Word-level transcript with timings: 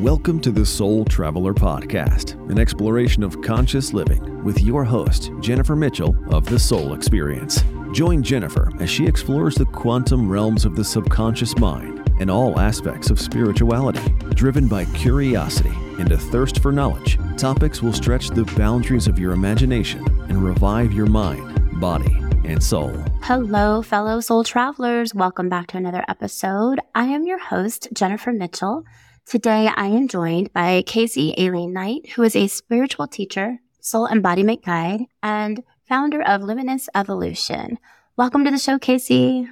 Welcome 0.00 0.40
to 0.40 0.50
the 0.50 0.64
Soul 0.64 1.04
Traveler 1.04 1.52
Podcast, 1.52 2.32
an 2.50 2.58
exploration 2.58 3.22
of 3.22 3.42
conscious 3.42 3.92
living 3.92 4.42
with 4.42 4.62
your 4.62 4.82
host, 4.82 5.30
Jennifer 5.40 5.76
Mitchell 5.76 6.16
of 6.34 6.46
The 6.46 6.58
Soul 6.58 6.94
Experience. 6.94 7.62
Join 7.92 8.22
Jennifer 8.22 8.72
as 8.80 8.88
she 8.88 9.06
explores 9.06 9.56
the 9.56 9.66
quantum 9.66 10.26
realms 10.26 10.64
of 10.64 10.74
the 10.74 10.82
subconscious 10.82 11.54
mind 11.58 12.10
and 12.18 12.30
all 12.30 12.58
aspects 12.58 13.10
of 13.10 13.20
spirituality. 13.20 14.00
Driven 14.30 14.68
by 14.68 14.86
curiosity 14.86 15.76
and 15.98 16.10
a 16.12 16.16
thirst 16.16 16.60
for 16.60 16.72
knowledge, 16.72 17.18
topics 17.36 17.82
will 17.82 17.92
stretch 17.92 18.30
the 18.30 18.46
boundaries 18.56 19.06
of 19.06 19.18
your 19.18 19.32
imagination 19.32 20.02
and 20.30 20.42
revive 20.42 20.94
your 20.94 21.08
mind, 21.08 21.78
body, 21.78 22.16
and 22.46 22.62
soul. 22.62 22.90
Hello, 23.20 23.82
fellow 23.82 24.20
soul 24.20 24.44
travelers. 24.44 25.14
Welcome 25.14 25.50
back 25.50 25.66
to 25.66 25.76
another 25.76 26.06
episode. 26.08 26.80
I 26.94 27.04
am 27.04 27.26
your 27.26 27.38
host, 27.38 27.88
Jennifer 27.92 28.32
Mitchell. 28.32 28.86
Today, 29.26 29.70
I 29.74 29.86
am 29.86 30.08
joined 30.08 30.52
by 30.52 30.82
Kacie 30.82 31.38
Aileen 31.38 31.72
Knight, 31.72 32.10
who 32.10 32.22
is 32.22 32.34
a 32.34 32.48
spiritual 32.48 33.06
teacher, 33.06 33.58
soul 33.80 34.08
embodiment 34.08 34.64
guide, 34.64 35.02
and 35.22 35.62
founder 35.88 36.20
of 36.22 36.42
Luminous 36.42 36.88
Evolution. 36.94 37.78
Welcome 38.16 38.44
to 38.44 38.50
the 38.50 38.58
show, 38.58 38.78
Kacie. 38.78 39.48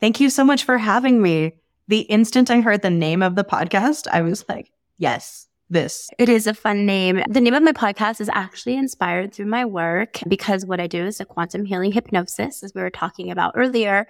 Thank 0.00 0.20
you 0.20 0.30
so 0.30 0.44
much 0.44 0.62
for 0.64 0.78
having 0.78 1.20
me. 1.20 1.54
The 1.88 2.00
instant 2.00 2.50
I 2.50 2.60
heard 2.60 2.82
the 2.82 2.90
name 2.90 3.22
of 3.22 3.34
the 3.34 3.42
podcast, 3.42 4.06
I 4.12 4.22
was 4.22 4.44
like, 4.48 4.70
yes, 4.98 5.48
this. 5.70 6.08
It 6.18 6.28
is 6.28 6.46
a 6.46 6.54
fun 6.54 6.86
name. 6.86 7.22
The 7.28 7.40
name 7.40 7.54
of 7.54 7.62
my 7.62 7.72
podcast 7.72 8.20
is 8.20 8.30
actually 8.32 8.76
inspired 8.76 9.32
through 9.32 9.46
my 9.46 9.64
work 9.64 10.20
because 10.28 10.64
what 10.64 10.80
I 10.80 10.86
do 10.86 11.04
is 11.04 11.18
a 11.20 11.24
quantum 11.24 11.64
healing 11.64 11.92
hypnosis, 11.92 12.62
as 12.62 12.74
we 12.74 12.82
were 12.82 12.90
talking 12.90 13.30
about 13.32 13.54
earlier. 13.56 14.06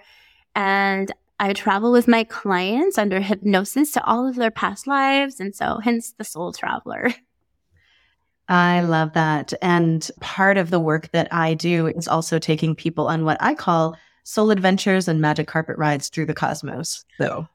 And 0.53 1.11
I 1.39 1.53
travel 1.53 1.91
with 1.91 2.07
my 2.07 2.23
clients 2.23 2.97
under 2.97 3.19
hypnosis 3.19 3.91
to 3.91 4.03
all 4.03 4.27
of 4.27 4.35
their 4.35 4.51
past 4.51 4.87
lives. 4.87 5.39
And 5.39 5.55
so, 5.55 5.79
hence 5.83 6.13
the 6.17 6.23
soul 6.23 6.51
traveler. 6.51 7.13
I 8.49 8.81
love 8.81 9.13
that. 9.13 9.53
And 9.61 10.09
part 10.21 10.57
of 10.57 10.69
the 10.69 10.79
work 10.79 11.11
that 11.11 11.31
I 11.33 11.53
do 11.53 11.87
is 11.87 12.07
also 12.07 12.39
taking 12.39 12.75
people 12.75 13.07
on 13.07 13.25
what 13.25 13.37
I 13.41 13.53
call 13.53 13.97
soul 14.23 14.51
adventures 14.51 15.07
and 15.07 15.21
magic 15.21 15.47
carpet 15.47 15.77
rides 15.77 16.09
through 16.09 16.25
the 16.25 16.33
cosmos. 16.33 17.05
So, 17.17 17.47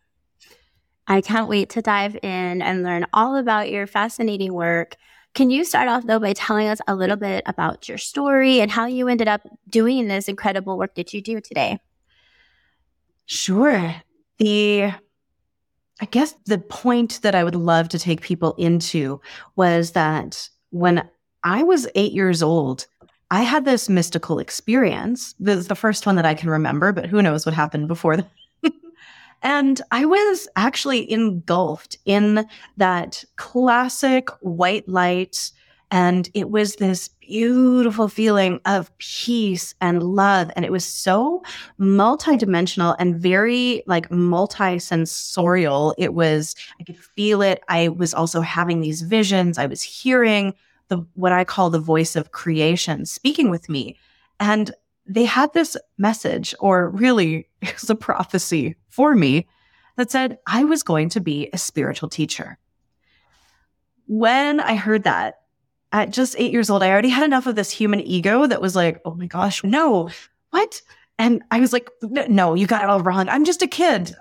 I 1.09 1.21
can't 1.21 1.49
wait 1.49 1.71
to 1.71 1.83
dive 1.83 2.17
in 2.23 2.63
and 2.63 2.83
learn 2.83 3.07
all 3.13 3.37
about 3.37 3.71
your 3.71 3.87
fascinating 3.87 4.53
work. 4.53 4.97
Can 5.35 5.51
you 5.51 5.65
start 5.65 5.89
off, 5.89 6.07
though, 6.07 6.21
by 6.21 6.35
telling 6.35 6.69
us 6.69 6.81
a 6.87 6.95
little 6.95 7.17
bit 7.17 7.43
about 7.47 7.89
your 7.89 7.99
story 7.99 8.61
and 8.61 8.71
how 8.71 8.87
you 8.87 9.09
ended 9.09 9.29
up 9.29 9.43
doing 9.69 10.07
this 10.07 10.29
incredible 10.29 10.79
work 10.79 10.95
that 10.95 11.13
you 11.13 11.21
do 11.21 11.41
today? 11.41 11.79
Sure. 13.33 13.95
The 14.39 14.93
I 16.03 16.05
guess 16.11 16.35
the 16.45 16.59
point 16.59 17.21
that 17.23 17.35
I 17.35 17.43
would 17.45 17.55
love 17.55 17.89
to 17.89 17.99
take 17.99 18.21
people 18.21 18.55
into 18.59 19.23
was 19.57 19.93
that 19.93 20.51
when 20.69 21.09
I 21.43 21.63
was 21.63 21.89
eight 21.95 22.13
years 22.13 22.43
old, 22.43 22.87
I 23.31 23.41
had 23.41 23.65
this 23.65 23.89
mystical 23.89 24.39
experience. 24.39 25.35
This 25.39 25.57
is 25.57 25.69
the 25.69 25.75
first 25.75 26.05
one 26.05 26.17
that 26.17 26.27
I 26.27 26.35
can 26.35 26.51
remember, 26.51 26.93
but 26.93 27.07
who 27.07 27.23
knows 27.23 27.47
what 27.47 27.55
happened 27.55 27.89
before 27.89 28.19
that. 28.19 28.31
and 29.43 29.81
I 29.91 30.05
was 30.05 30.47
actually 30.55 31.11
engulfed 31.11 31.97
in 32.05 32.47
that 32.77 33.25
classic 33.37 34.29
white 34.43 34.87
light 34.91 35.53
and 35.91 36.29
it 36.35 36.51
was 36.51 36.77
this 36.77 37.09
beautiful 37.33 38.09
feeling 38.09 38.61
of 38.67 38.97
peace 38.99 39.75
and 39.81 40.03
love. 40.03 40.51
And 40.55 40.67
it 40.67 40.71
was 40.71 40.85
so 40.85 41.43
multidimensional 41.81 42.95
and 42.99 43.17
very 43.17 43.83
like 43.87 44.11
multi-sensorial. 44.11 45.95
It 45.97 46.13
was, 46.13 46.55
I 46.79 46.85
could 46.85 46.99
feel 46.99 47.41
it. 47.41 47.63
I 47.69 47.89
was 47.89 48.13
also 48.13 48.43
having 48.43 48.83
these 48.83 49.01
visions. 49.01 49.57
I 49.57 49.65
was 49.65 49.81
hearing 49.81 50.53
the, 50.89 51.07
what 51.15 51.33
I 51.33 51.45
call 51.45 51.71
the 51.71 51.79
voice 51.79 52.17
of 52.17 52.33
creation 52.33 53.07
speaking 53.07 53.49
with 53.49 53.71
me. 53.71 53.97
And 54.39 54.71
they 55.07 55.25
had 55.25 55.55
this 55.55 55.75
message, 55.97 56.55
or 56.61 56.91
really 56.91 57.49
it 57.63 57.73
was 57.73 57.89
a 57.89 57.95
prophecy 57.95 58.77
for 58.91 59.15
me 59.15 59.47
that 59.97 60.11
said 60.11 60.39
I 60.47 60.65
was 60.65 60.83
going 60.83 61.09
to 61.09 61.21
be 61.21 61.49
a 61.55 61.59
spiritual 61.59 62.11
teacher. 62.11 62.59
When 64.07 64.61
I 64.61 64.75
heard 64.75 65.05
that, 65.05 65.42
at 65.93 66.11
just 66.11 66.35
eight 66.39 66.53
years 66.53 66.71
old, 66.71 66.83
I 66.83 66.91
already 66.91 67.11
had 67.11 67.25
enough 67.25 67.47
of 67.47 67.55
this 67.55 67.71
human 67.71 68.01
ego 68.01 68.47
that 68.47 68.63
was 68.63 68.75
like, 68.75 69.01
oh 69.05 69.15
my 69.15 69.27
gosh, 69.27 69.63
no, 69.63 70.11
what? 70.51 70.83
And 71.19 71.43
I 71.51 71.61
was 71.61 71.73
like, 71.73 71.91
no, 72.03 72.55
you 72.55 72.67
got 72.67 72.83
it 72.83 72.91
all 72.91 73.01
wrong. 73.01 73.29
I'm 73.29 73.45
just 73.45 73.63
a 73.63 73.67
kid. 73.67 74.15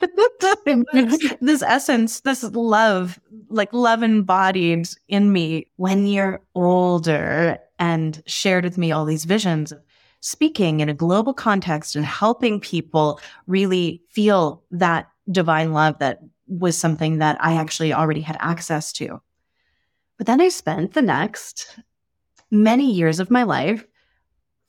this 1.40 1.62
essence, 1.62 2.20
this 2.20 2.42
love, 2.42 3.20
like 3.48 3.72
love 3.72 4.02
embodied 4.02 4.88
in 5.08 5.32
me 5.32 5.66
when 5.76 6.06
you're 6.06 6.40
older 6.54 7.58
and 7.78 8.22
shared 8.26 8.64
with 8.64 8.78
me 8.78 8.92
all 8.92 9.04
these 9.04 9.24
visions 9.24 9.72
of 9.72 9.80
speaking 10.20 10.80
in 10.80 10.88
a 10.88 10.94
global 10.94 11.34
context 11.34 11.94
and 11.96 12.04
helping 12.04 12.58
people 12.58 13.20
really 13.46 14.02
feel 14.08 14.62
that 14.70 15.08
divine 15.30 15.72
love 15.72 15.98
that 15.98 16.20
was 16.46 16.76
something 16.76 17.18
that 17.18 17.36
I 17.40 17.54
actually 17.54 17.92
already 17.92 18.20
had 18.20 18.36
access 18.40 18.92
to. 18.94 19.20
But 20.16 20.26
then 20.26 20.40
I 20.40 20.48
spent 20.48 20.94
the 20.94 21.02
next 21.02 21.78
many 22.50 22.90
years 22.90 23.20
of 23.20 23.30
my 23.30 23.42
life 23.42 23.84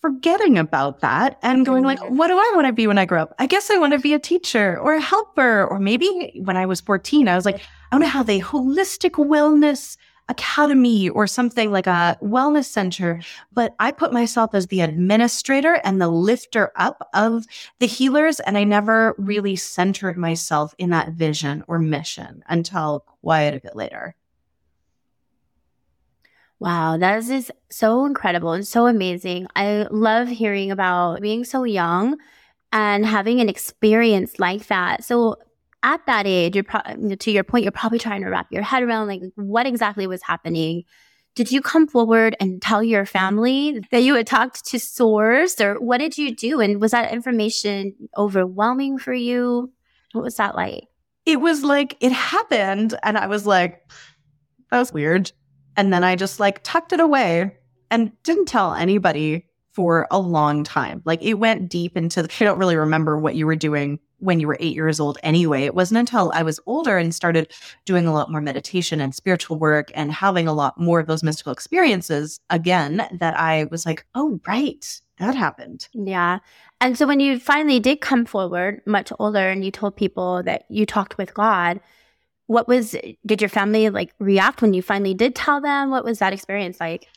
forgetting 0.01 0.57
about 0.57 0.99
that 0.99 1.39
and 1.41 1.65
going 1.65 1.83
like, 1.83 1.99
what 1.99 2.27
do 2.27 2.37
I 2.37 2.51
want 2.53 2.67
to 2.67 2.73
be 2.73 2.85
when 2.85 2.99
I 2.99 3.05
grow 3.05 3.23
up? 3.23 3.33
I 3.39 3.47
guess 3.47 3.71
I 3.71 3.79
want 3.79 3.93
to 3.93 3.99
be 3.99 4.13
a 4.13 4.19
teacher 4.19 4.77
or 4.79 4.93
a 4.93 5.01
helper. 5.01 5.65
Or 5.65 5.79
maybe 5.79 6.39
when 6.43 6.57
I 6.57 6.67
was 6.67 6.79
14, 6.81 7.27
I 7.27 7.35
was 7.35 7.45
like, 7.45 7.59
I 7.91 7.95
want 7.95 8.03
to 8.05 8.09
have 8.09 8.29
a 8.29 8.39
holistic 8.39 9.11
wellness 9.11 9.97
academy 10.27 11.09
or 11.09 11.25
something 11.27 11.71
like 11.71 11.87
a 11.87 12.17
wellness 12.21 12.65
center. 12.65 13.19
But 13.51 13.75
I 13.79 13.91
put 13.91 14.13
myself 14.13 14.53
as 14.53 14.67
the 14.67 14.81
administrator 14.81 15.79
and 15.83 15.99
the 15.99 16.09
lifter 16.09 16.71
up 16.75 17.07
of 17.15 17.45
the 17.79 17.87
healers. 17.87 18.39
And 18.39 18.59
I 18.59 18.63
never 18.63 19.15
really 19.17 19.55
centered 19.55 20.17
myself 20.17 20.75
in 20.77 20.91
that 20.91 21.13
vision 21.13 21.63
or 21.67 21.79
mission 21.79 22.43
until 22.47 23.05
quite 23.21 23.55
a 23.55 23.59
bit 23.59 23.75
later. 23.75 24.15
Wow, 26.65 26.97
that 26.97 27.19
is 27.19 27.27
just 27.27 27.51
so 27.69 28.05
incredible 28.07 28.53
and 28.53 28.67
so 28.67 28.87
amazing. 28.87 29.45
I 29.55 29.85
love 29.91 30.27
hearing 30.27 30.71
about 30.71 31.21
being 31.21 31.43
so 31.43 31.63
young 31.63 32.17
and 32.71 33.05
having 33.05 33.39
an 33.39 33.49
experience 33.49 34.39
like 34.39 34.65
that. 34.65 35.03
So 35.03 35.35
at 35.83 36.03
that 36.07 36.25
age, 36.25 36.55
you're 36.55 36.63
pro- 36.63 36.81
to 37.19 37.31
your 37.31 37.43
point, 37.43 37.65
you're 37.65 37.71
probably 37.71 37.99
trying 37.99 38.23
to 38.23 38.29
wrap 38.29 38.47
your 38.49 38.63
head 38.63 38.81
around 38.81 39.05
like 39.05 39.21
what 39.35 39.67
exactly 39.67 40.07
was 40.07 40.23
happening. 40.23 40.85
Did 41.35 41.51
you 41.51 41.61
come 41.61 41.85
forward 41.85 42.35
and 42.39 42.59
tell 42.63 42.81
your 42.81 43.05
family 43.05 43.83
that 43.91 44.01
you 44.01 44.15
had 44.15 44.25
talked 44.25 44.65
to 44.65 44.79
Source, 44.79 45.61
or 45.61 45.75
what 45.75 45.99
did 45.99 46.17
you 46.17 46.35
do? 46.35 46.61
And 46.61 46.81
was 46.81 46.93
that 46.93 47.13
information 47.13 47.93
overwhelming 48.17 48.97
for 48.97 49.13
you? 49.13 49.71
What 50.13 50.23
was 50.23 50.37
that 50.37 50.55
like? 50.55 50.85
It 51.27 51.41
was 51.41 51.63
like 51.63 51.95
it 51.99 52.11
happened, 52.11 52.97
and 53.03 53.19
I 53.19 53.27
was 53.27 53.45
like, 53.45 53.87
that 54.71 54.79
was 54.79 54.91
weird. 54.91 55.31
And 55.77 55.91
then 55.93 56.03
I 56.03 56.15
just 56.15 56.39
like 56.39 56.63
tucked 56.63 56.93
it 56.93 56.99
away 56.99 57.55
and 57.91 58.11
didn't 58.23 58.45
tell 58.45 58.73
anybody 58.73 59.45
for 59.73 60.07
a 60.09 60.19
long 60.19 60.63
time. 60.63 61.01
Like 61.03 61.21
it 61.21 61.35
went 61.35 61.69
deep 61.69 61.97
into 61.97 62.23
the, 62.23 62.29
I 62.39 62.45
don't 62.45 62.57
really 62.59 62.77
remember 62.77 63.17
what 63.19 63.35
you 63.35 63.45
were 63.45 63.57
doing 63.57 63.99
when 64.19 64.39
you 64.39 64.47
were 64.47 64.57
eight 64.61 64.73
years 64.73 65.01
old 65.01 65.17
anyway. 65.21 65.63
It 65.63 65.75
wasn't 65.75 65.99
until 65.99 66.31
I 66.33 66.43
was 66.43 66.61
older 66.65 66.97
and 66.97 67.13
started 67.13 67.51
doing 67.83 68.07
a 68.07 68.13
lot 68.13 68.31
more 68.31 68.39
meditation 68.39 69.01
and 69.01 69.13
spiritual 69.13 69.59
work 69.59 69.91
and 69.93 70.13
having 70.13 70.47
a 70.47 70.53
lot 70.53 70.79
more 70.79 71.01
of 71.01 71.07
those 71.07 71.23
mystical 71.23 71.51
experiences 71.51 72.39
again 72.49 73.05
that 73.19 73.37
I 73.37 73.65
was 73.65 73.85
like, 73.85 74.05
oh, 74.15 74.39
right, 74.47 75.01
that 75.19 75.35
happened. 75.35 75.89
Yeah. 75.93 76.39
And 76.79 76.97
so 76.97 77.05
when 77.05 77.19
you 77.19 77.39
finally 77.39 77.79
did 77.79 77.99
come 77.99 78.25
forward 78.25 78.81
much 78.85 79.11
older 79.19 79.49
and 79.49 79.63
you 79.63 79.71
told 79.71 79.97
people 79.97 80.41
that 80.43 80.63
you 80.69 80.85
talked 80.85 81.17
with 81.17 81.33
God, 81.33 81.81
what 82.47 82.67
was 82.67 82.95
did 83.25 83.41
your 83.41 83.49
family 83.49 83.89
like 83.89 84.13
react 84.19 84.61
when 84.61 84.73
you 84.73 84.81
finally 84.81 85.13
did 85.13 85.35
tell 85.35 85.61
them? 85.61 85.89
What 85.89 86.05
was 86.05 86.19
that 86.19 86.33
experience 86.33 86.79
like? 86.79 87.07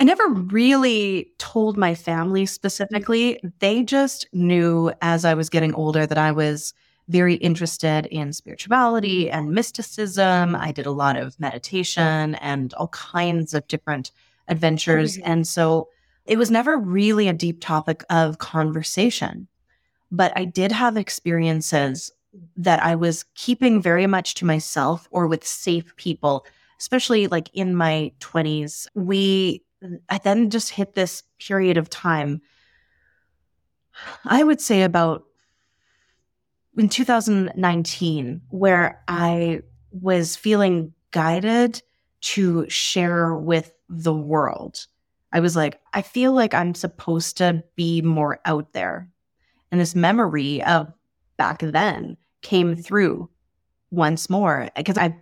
I 0.00 0.04
never 0.04 0.28
really 0.28 1.32
told 1.38 1.76
my 1.76 1.94
family 1.94 2.46
specifically. 2.46 3.40
They 3.58 3.82
just 3.82 4.28
knew 4.32 4.92
as 5.02 5.24
i 5.24 5.34
was 5.34 5.48
getting 5.48 5.74
older 5.74 6.06
that 6.06 6.18
i 6.18 6.32
was 6.32 6.74
very 7.08 7.34
interested 7.36 8.04
in 8.06 8.34
spirituality 8.34 9.30
and 9.30 9.50
mysticism. 9.52 10.54
I 10.54 10.72
did 10.72 10.84
a 10.84 10.90
lot 10.90 11.16
of 11.16 11.40
meditation 11.40 12.34
and 12.34 12.74
all 12.74 12.88
kinds 12.88 13.54
of 13.54 13.66
different 13.66 14.10
adventures. 14.46 15.16
Mm-hmm. 15.16 15.30
and 15.30 15.46
so 15.46 15.88
it 16.26 16.36
was 16.36 16.50
never 16.50 16.76
really 16.76 17.26
a 17.26 17.32
deep 17.32 17.62
topic 17.62 18.04
of 18.10 18.38
conversation. 18.38 19.48
But 20.10 20.32
i 20.36 20.44
did 20.44 20.72
have 20.72 20.96
experiences 20.96 22.12
that 22.56 22.82
I 22.82 22.94
was 22.94 23.24
keeping 23.34 23.80
very 23.80 24.06
much 24.06 24.34
to 24.34 24.44
myself 24.44 25.08
or 25.10 25.26
with 25.26 25.46
safe 25.46 25.94
people, 25.96 26.46
especially 26.78 27.26
like 27.26 27.50
in 27.54 27.74
my 27.74 28.12
20s. 28.20 28.86
We, 28.94 29.62
I 30.08 30.18
then 30.18 30.50
just 30.50 30.70
hit 30.70 30.94
this 30.94 31.22
period 31.38 31.76
of 31.76 31.90
time. 31.90 32.40
I 34.24 34.44
would 34.44 34.60
say 34.60 34.82
about 34.82 35.24
in 36.76 36.88
2019, 36.88 38.40
where 38.50 39.02
I 39.08 39.62
was 39.90 40.36
feeling 40.36 40.92
guided 41.10 41.82
to 42.20 42.68
share 42.68 43.34
with 43.34 43.72
the 43.88 44.14
world. 44.14 44.86
I 45.32 45.40
was 45.40 45.56
like, 45.56 45.80
I 45.92 46.02
feel 46.02 46.32
like 46.32 46.54
I'm 46.54 46.74
supposed 46.74 47.36
to 47.38 47.64
be 47.74 48.00
more 48.02 48.40
out 48.44 48.72
there. 48.72 49.10
And 49.70 49.80
this 49.80 49.94
memory 49.94 50.62
of 50.62 50.92
back 51.38 51.60
then 51.60 52.18
came 52.42 52.76
through 52.76 53.30
once 53.90 54.28
more 54.28 54.68
because 54.76 54.98
I, 54.98 55.16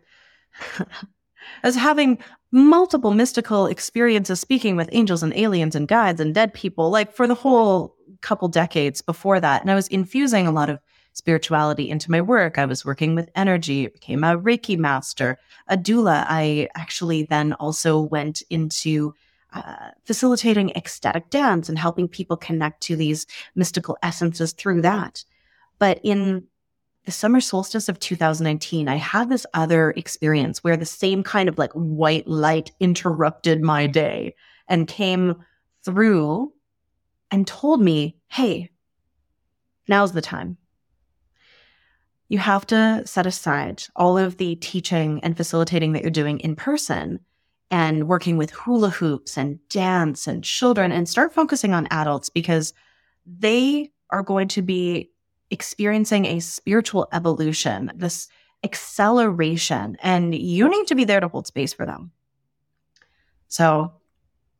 was 1.62 1.76
having 1.76 2.18
multiple 2.50 3.12
mystical 3.12 3.66
experiences 3.66 4.40
speaking 4.40 4.76
with 4.76 4.88
angels 4.92 5.22
and 5.22 5.36
aliens 5.36 5.74
and 5.74 5.88
guides 5.88 6.20
and 6.20 6.34
dead 6.34 6.54
people, 6.54 6.90
like 6.90 7.12
for 7.12 7.26
the 7.26 7.34
whole 7.34 7.94
couple 8.20 8.48
decades 8.48 9.02
before 9.02 9.40
that. 9.40 9.62
And 9.62 9.70
I 9.70 9.74
was 9.74 9.88
infusing 9.88 10.46
a 10.46 10.52
lot 10.52 10.70
of 10.70 10.78
spirituality 11.12 11.88
into 11.88 12.10
my 12.10 12.20
work. 12.20 12.58
I 12.58 12.66
was 12.66 12.84
working 12.84 13.14
with 13.14 13.30
energy, 13.34 13.86
became 13.86 14.22
a 14.22 14.38
Reiki 14.38 14.76
master, 14.76 15.38
a 15.68 15.76
doula. 15.76 16.26
I 16.28 16.68
actually 16.74 17.24
then 17.24 17.52
also 17.54 18.00
went 18.00 18.42
into 18.50 19.14
uh, 19.52 19.90
facilitating 20.04 20.70
ecstatic 20.70 21.30
dance 21.30 21.68
and 21.68 21.78
helping 21.78 22.08
people 22.08 22.36
connect 22.36 22.82
to 22.82 22.96
these 22.96 23.26
mystical 23.54 23.96
essences 24.02 24.52
through 24.52 24.82
that. 24.82 25.24
But 25.78 26.00
in 26.02 26.18
mm-hmm. 26.18 26.44
the 27.04 27.12
summer 27.12 27.40
solstice 27.40 27.88
of 27.88 27.98
2019, 27.98 28.88
I 28.88 28.96
had 28.96 29.28
this 29.28 29.46
other 29.54 29.90
experience 29.96 30.62
where 30.62 30.76
the 30.76 30.86
same 30.86 31.22
kind 31.22 31.48
of 31.48 31.58
like 31.58 31.72
white 31.72 32.26
light 32.26 32.72
interrupted 32.80 33.62
my 33.62 33.86
day 33.86 34.34
and 34.68 34.88
came 34.88 35.36
through 35.84 36.52
and 37.30 37.46
told 37.46 37.80
me, 37.80 38.16
hey, 38.28 38.70
now's 39.88 40.12
the 40.12 40.22
time. 40.22 40.56
You 42.28 42.38
have 42.38 42.66
to 42.68 43.02
set 43.06 43.26
aside 43.26 43.84
all 43.94 44.18
of 44.18 44.36
the 44.36 44.56
teaching 44.56 45.20
and 45.22 45.36
facilitating 45.36 45.92
that 45.92 46.02
you're 46.02 46.10
doing 46.10 46.40
in 46.40 46.56
person 46.56 47.20
and 47.70 48.08
working 48.08 48.36
with 48.36 48.50
hula 48.50 48.90
hoops 48.90 49.36
and 49.36 49.58
dance 49.68 50.26
and 50.26 50.42
children 50.42 50.92
and 50.92 51.08
start 51.08 51.32
focusing 51.32 51.72
on 51.72 51.88
adults 51.90 52.28
because 52.28 52.72
they 53.26 53.90
are 54.10 54.22
going 54.22 54.48
to 54.48 54.62
be 54.62 55.10
experiencing 55.50 56.26
a 56.26 56.40
spiritual 56.40 57.08
evolution, 57.12 57.92
this 57.94 58.28
acceleration, 58.64 59.96
and 60.02 60.34
you 60.34 60.68
need 60.68 60.86
to 60.88 60.94
be 60.94 61.04
there 61.04 61.20
to 61.20 61.28
hold 61.28 61.46
space 61.46 61.72
for 61.72 61.86
them. 61.86 62.10
So 63.48 63.92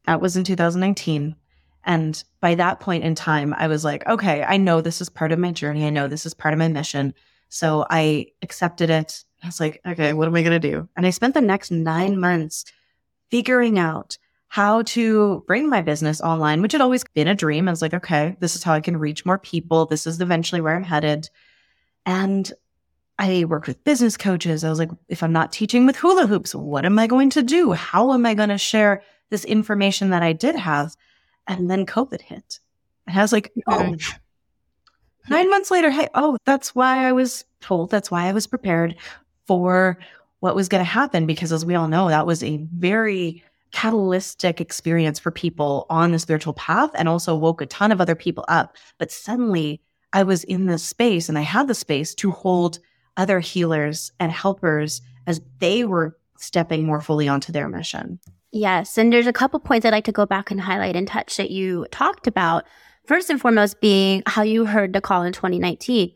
that 0.07 0.21
was 0.21 0.37
in 0.37 0.45
2019. 0.45 1.37
And 1.85 2.25
by 2.41 2.57
that 2.57 2.81
point 2.81 3.05
in 3.05 3.15
time, 3.15 3.55
I 3.57 3.69
was 3.69 3.85
like, 3.85 4.07
okay, 4.07 4.43
I 4.43 4.57
know 4.57 4.81
this 4.81 5.01
is 5.01 5.09
part 5.09 5.33
of 5.33 5.39
my 5.39 5.53
journey. 5.53 5.87
I 5.87 5.91
know 5.91 6.09
this 6.09 6.27
is 6.27 6.35
part 6.35 6.53
of 6.53 6.59
my 6.59 6.69
mission. 6.69 7.15
So 7.49 7.87
I 7.89 8.27
accepted 8.43 8.91
it. 8.91 9.25
I 9.43 9.47
was 9.47 9.61
like, 9.61 9.81
okay, 9.87 10.13
what 10.13 10.27
am 10.27 10.35
I 10.35 10.43
going 10.43 10.61
to 10.61 10.71
do? 10.71 10.89
And 10.97 11.07
I 11.07 11.11
spent 11.11 11.35
the 11.35 11.41
next 11.41 11.71
nine 11.71 12.19
months 12.19 12.65
figuring 13.31 13.79
out 13.79 14.19
how 14.49 14.83
to 14.83 15.43
bring 15.47 15.69
my 15.69 15.83
business 15.83 16.21
online, 16.21 16.63
which 16.63 16.73
had 16.73 16.81
always 16.81 17.05
been 17.15 17.29
a 17.29 17.35
dream. 17.35 17.69
I 17.69 17.73
was 17.73 17.83
like, 17.83 17.95
okay, 17.95 18.37
this 18.41 18.57
is 18.57 18.63
how 18.63 18.73
I 18.73 18.81
can 18.81 18.97
reach 18.97 19.27
more 19.27 19.39
people. 19.39 19.87
This 19.87 20.07
is 20.07 20.21
eventually 20.21 20.61
where 20.61 20.77
I'm 20.77 20.85
headed. 20.85 21.29
And 22.05 22.51
I 23.19 23.45
worked 23.47 23.67
with 23.67 23.83
business 23.85 24.17
coaches. 24.17 24.63
I 24.63 24.71
was 24.71 24.79
like, 24.79 24.91
if 25.09 25.23
I'm 25.23 25.33
not 25.33 25.53
teaching 25.53 25.87
with 25.87 25.97
hula 25.97 26.27
hoops, 26.27 26.55
what 26.55 26.85
am 26.85 26.99
I 26.99 27.07
going 27.07 27.31
to 27.31 27.43
do? 27.43 27.73
How 27.73 28.13
am 28.13 28.27
I 28.27 28.35
going 28.35 28.51
to 28.51 28.59
share 28.59 29.03
this 29.31 29.45
information 29.45 30.11
that 30.11 30.23
I 30.23 30.33
did 30.33 30.55
have? 30.55 30.95
And 31.49 31.71
then 31.71 31.87
COVID 31.87 32.21
hit. 32.21 32.61
And 33.07 33.19
I 33.19 33.23
was 33.23 33.33
like, 33.33 33.53
oh, 33.67 33.97
nine 35.29 35.51
months 35.51 35.71
later, 35.71 35.91
hey, 35.91 36.09
oh, 36.15 36.37
that's 36.45 36.75
why 36.75 37.07
I 37.07 37.13
was 37.13 37.45
told, 37.61 37.91
that's 37.91 38.11
why 38.11 38.29
I 38.29 38.33
was 38.33 38.47
prepared 38.47 38.97
for 39.47 39.99
what 40.41 40.55
was 40.55 40.69
going 40.69 40.83
to 40.83 40.91
happen. 40.91 41.27
Because 41.27 41.53
as 41.53 41.65
we 41.65 41.75
all 41.75 41.89
know, 41.89 42.09
that 42.09 42.27
was 42.27 42.43
a 42.43 42.59
very 42.75 43.43
catalytic 43.77 44.59
experience 44.59 45.19
for 45.19 45.31
people 45.31 45.85
on 45.91 46.11
the 46.11 46.19
spiritual 46.19 46.55
path 46.55 46.91
and 46.95 47.11
also 47.11 47.37
woke 47.37 47.61
a 47.61 47.67
ton 47.67 47.93
of 47.93 48.01
other 48.01 48.15
people 48.15 48.43
up. 48.49 48.75
But 48.97 49.13
suddenly 49.13 49.83
I 50.15 50.23
was 50.23 50.45
in 50.45 50.65
this 50.65 50.83
space 50.83 51.29
and 51.29 51.37
I 51.37 51.43
had 51.43 51.69
the 51.69 51.75
space 51.75 52.15
to 52.15 52.31
hold 52.31 52.79
other 53.19 53.39
healers 53.39 54.13
and 54.19 54.33
helpers 54.33 55.03
as 55.27 55.43
they 55.59 55.85
were 55.85 56.17
stepping 56.39 56.87
more 56.87 57.03
fully 57.03 57.29
onto 57.29 57.53
their 57.53 57.69
mission. 57.69 58.19
Yes. 58.51 58.97
And 58.97 59.13
there's 59.13 59.27
a 59.27 59.33
couple 59.33 59.61
points 59.61 59.85
I'd 59.85 59.93
like 59.93 60.05
to 60.05 60.13
go 60.13 60.25
back 60.25 60.51
and 60.51 60.59
highlight 60.59 60.97
and 60.97 61.07
touch 61.07 61.37
that 61.37 61.51
you 61.51 61.87
talked 61.91 62.27
about. 62.27 62.65
First 63.07 63.29
and 63.29 63.39
foremost, 63.39 63.83
being 63.83 64.23
how 64.25 64.41
you 64.41 64.65
heard 64.65 64.95
the 64.95 65.03
call 65.03 65.23
in 65.23 65.35
2019. 65.35 66.13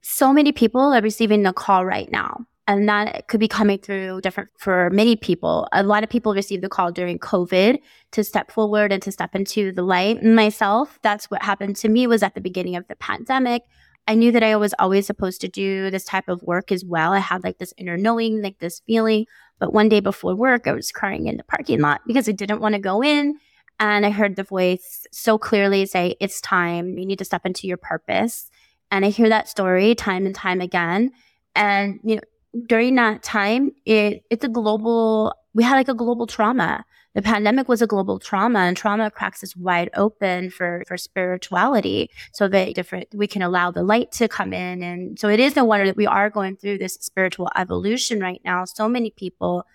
So 0.00 0.32
many 0.32 0.52
people 0.52 0.80
are 0.80 1.02
receiving 1.02 1.42
the 1.42 1.52
call 1.52 1.84
right 1.84 2.10
now 2.12 2.46
and 2.70 2.88
that 2.88 3.26
could 3.26 3.40
be 3.40 3.48
coming 3.48 3.78
through 3.78 4.20
different 4.20 4.48
for 4.56 4.90
many 4.90 5.16
people. 5.16 5.66
A 5.72 5.82
lot 5.82 6.04
of 6.04 6.08
people 6.08 6.34
received 6.34 6.62
the 6.62 6.68
call 6.68 6.92
during 6.92 7.18
COVID 7.18 7.80
to 8.12 8.22
step 8.22 8.52
forward 8.52 8.92
and 8.92 9.02
to 9.02 9.10
step 9.10 9.34
into 9.34 9.72
the 9.72 9.82
light. 9.82 10.22
Myself, 10.22 11.00
that's 11.02 11.28
what 11.32 11.42
happened 11.42 11.74
to 11.76 11.88
me 11.88 12.06
was 12.06 12.22
at 12.22 12.36
the 12.36 12.40
beginning 12.40 12.76
of 12.76 12.86
the 12.86 12.94
pandemic. 12.94 13.62
I 14.06 14.14
knew 14.14 14.30
that 14.30 14.44
I 14.44 14.54
was 14.54 14.72
always 14.78 15.04
supposed 15.04 15.40
to 15.40 15.48
do 15.48 15.90
this 15.90 16.04
type 16.04 16.28
of 16.28 16.44
work 16.44 16.70
as 16.70 16.84
well. 16.84 17.12
I 17.12 17.18
had 17.18 17.42
like 17.42 17.58
this 17.58 17.74
inner 17.76 17.96
knowing, 17.96 18.40
like 18.40 18.60
this 18.60 18.82
feeling. 18.86 19.26
But 19.58 19.72
one 19.72 19.88
day 19.88 19.98
before 19.98 20.36
work, 20.36 20.68
I 20.68 20.72
was 20.72 20.92
crying 20.92 21.26
in 21.26 21.38
the 21.38 21.44
parking 21.44 21.80
lot 21.80 22.02
because 22.06 22.28
I 22.28 22.32
didn't 22.32 22.60
want 22.60 22.76
to 22.76 22.80
go 22.80 23.02
in. 23.02 23.34
And 23.80 24.06
I 24.06 24.10
heard 24.10 24.36
the 24.36 24.44
voice 24.44 25.08
so 25.10 25.38
clearly 25.38 25.86
say, 25.86 26.14
It's 26.20 26.40
time. 26.40 26.96
You 26.98 27.04
need 27.04 27.18
to 27.18 27.24
step 27.24 27.44
into 27.44 27.66
your 27.66 27.78
purpose. 27.78 28.48
And 28.92 29.04
I 29.04 29.08
hear 29.08 29.28
that 29.28 29.48
story 29.48 29.96
time 29.96 30.24
and 30.24 30.36
time 30.36 30.60
again. 30.60 31.10
And, 31.56 31.98
you 32.04 32.16
know, 32.16 32.22
during 32.66 32.94
that 32.96 33.22
time, 33.22 33.72
it 33.84 34.24
it's 34.30 34.44
a 34.44 34.48
global. 34.48 35.34
We 35.54 35.64
had 35.64 35.76
like 35.76 35.88
a 35.88 35.94
global 35.94 36.26
trauma. 36.26 36.84
The 37.14 37.22
pandemic 37.22 37.68
was 37.68 37.82
a 37.82 37.88
global 37.88 38.20
trauma, 38.20 38.60
and 38.60 38.76
trauma 38.76 39.10
cracks 39.10 39.42
is 39.42 39.56
wide 39.56 39.90
open 39.96 40.50
for 40.50 40.84
for 40.86 40.96
spirituality, 40.96 42.10
so 42.32 42.48
that 42.48 42.74
different 42.74 43.08
we 43.14 43.26
can 43.26 43.42
allow 43.42 43.70
the 43.70 43.82
light 43.82 44.12
to 44.12 44.28
come 44.28 44.52
in, 44.52 44.82
and 44.82 45.18
so 45.18 45.28
it 45.28 45.40
is 45.40 45.56
no 45.56 45.64
wonder 45.64 45.86
that 45.86 45.96
we 45.96 46.06
are 46.06 46.30
going 46.30 46.56
through 46.56 46.78
this 46.78 46.94
spiritual 46.94 47.48
evolution 47.56 48.20
right 48.20 48.40
now. 48.44 48.64
So 48.64 48.88
many 48.88 49.10
people 49.10 49.66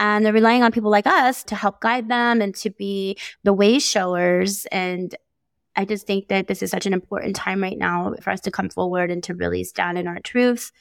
and 0.00 0.24
they're 0.24 0.32
relying 0.32 0.62
on 0.62 0.72
people 0.72 0.90
like 0.90 1.06
us 1.06 1.44
to 1.44 1.54
help 1.54 1.80
guide 1.80 2.08
them 2.08 2.40
and 2.40 2.54
to 2.54 2.70
be 2.70 3.16
the 3.44 3.52
way 3.52 3.78
showers 3.78 4.66
and 4.72 5.14
i 5.76 5.84
just 5.84 6.06
think 6.06 6.28
that 6.28 6.48
this 6.48 6.62
is 6.62 6.70
such 6.70 6.86
an 6.86 6.92
important 6.92 7.36
time 7.36 7.62
right 7.62 7.78
now 7.78 8.14
for 8.22 8.30
us 8.30 8.40
to 8.40 8.50
come 8.50 8.70
forward 8.70 9.10
and 9.10 9.22
to 9.22 9.34
really 9.34 9.62
stand 9.62 9.98
in 9.98 10.08
our 10.08 10.18
truths 10.20 10.72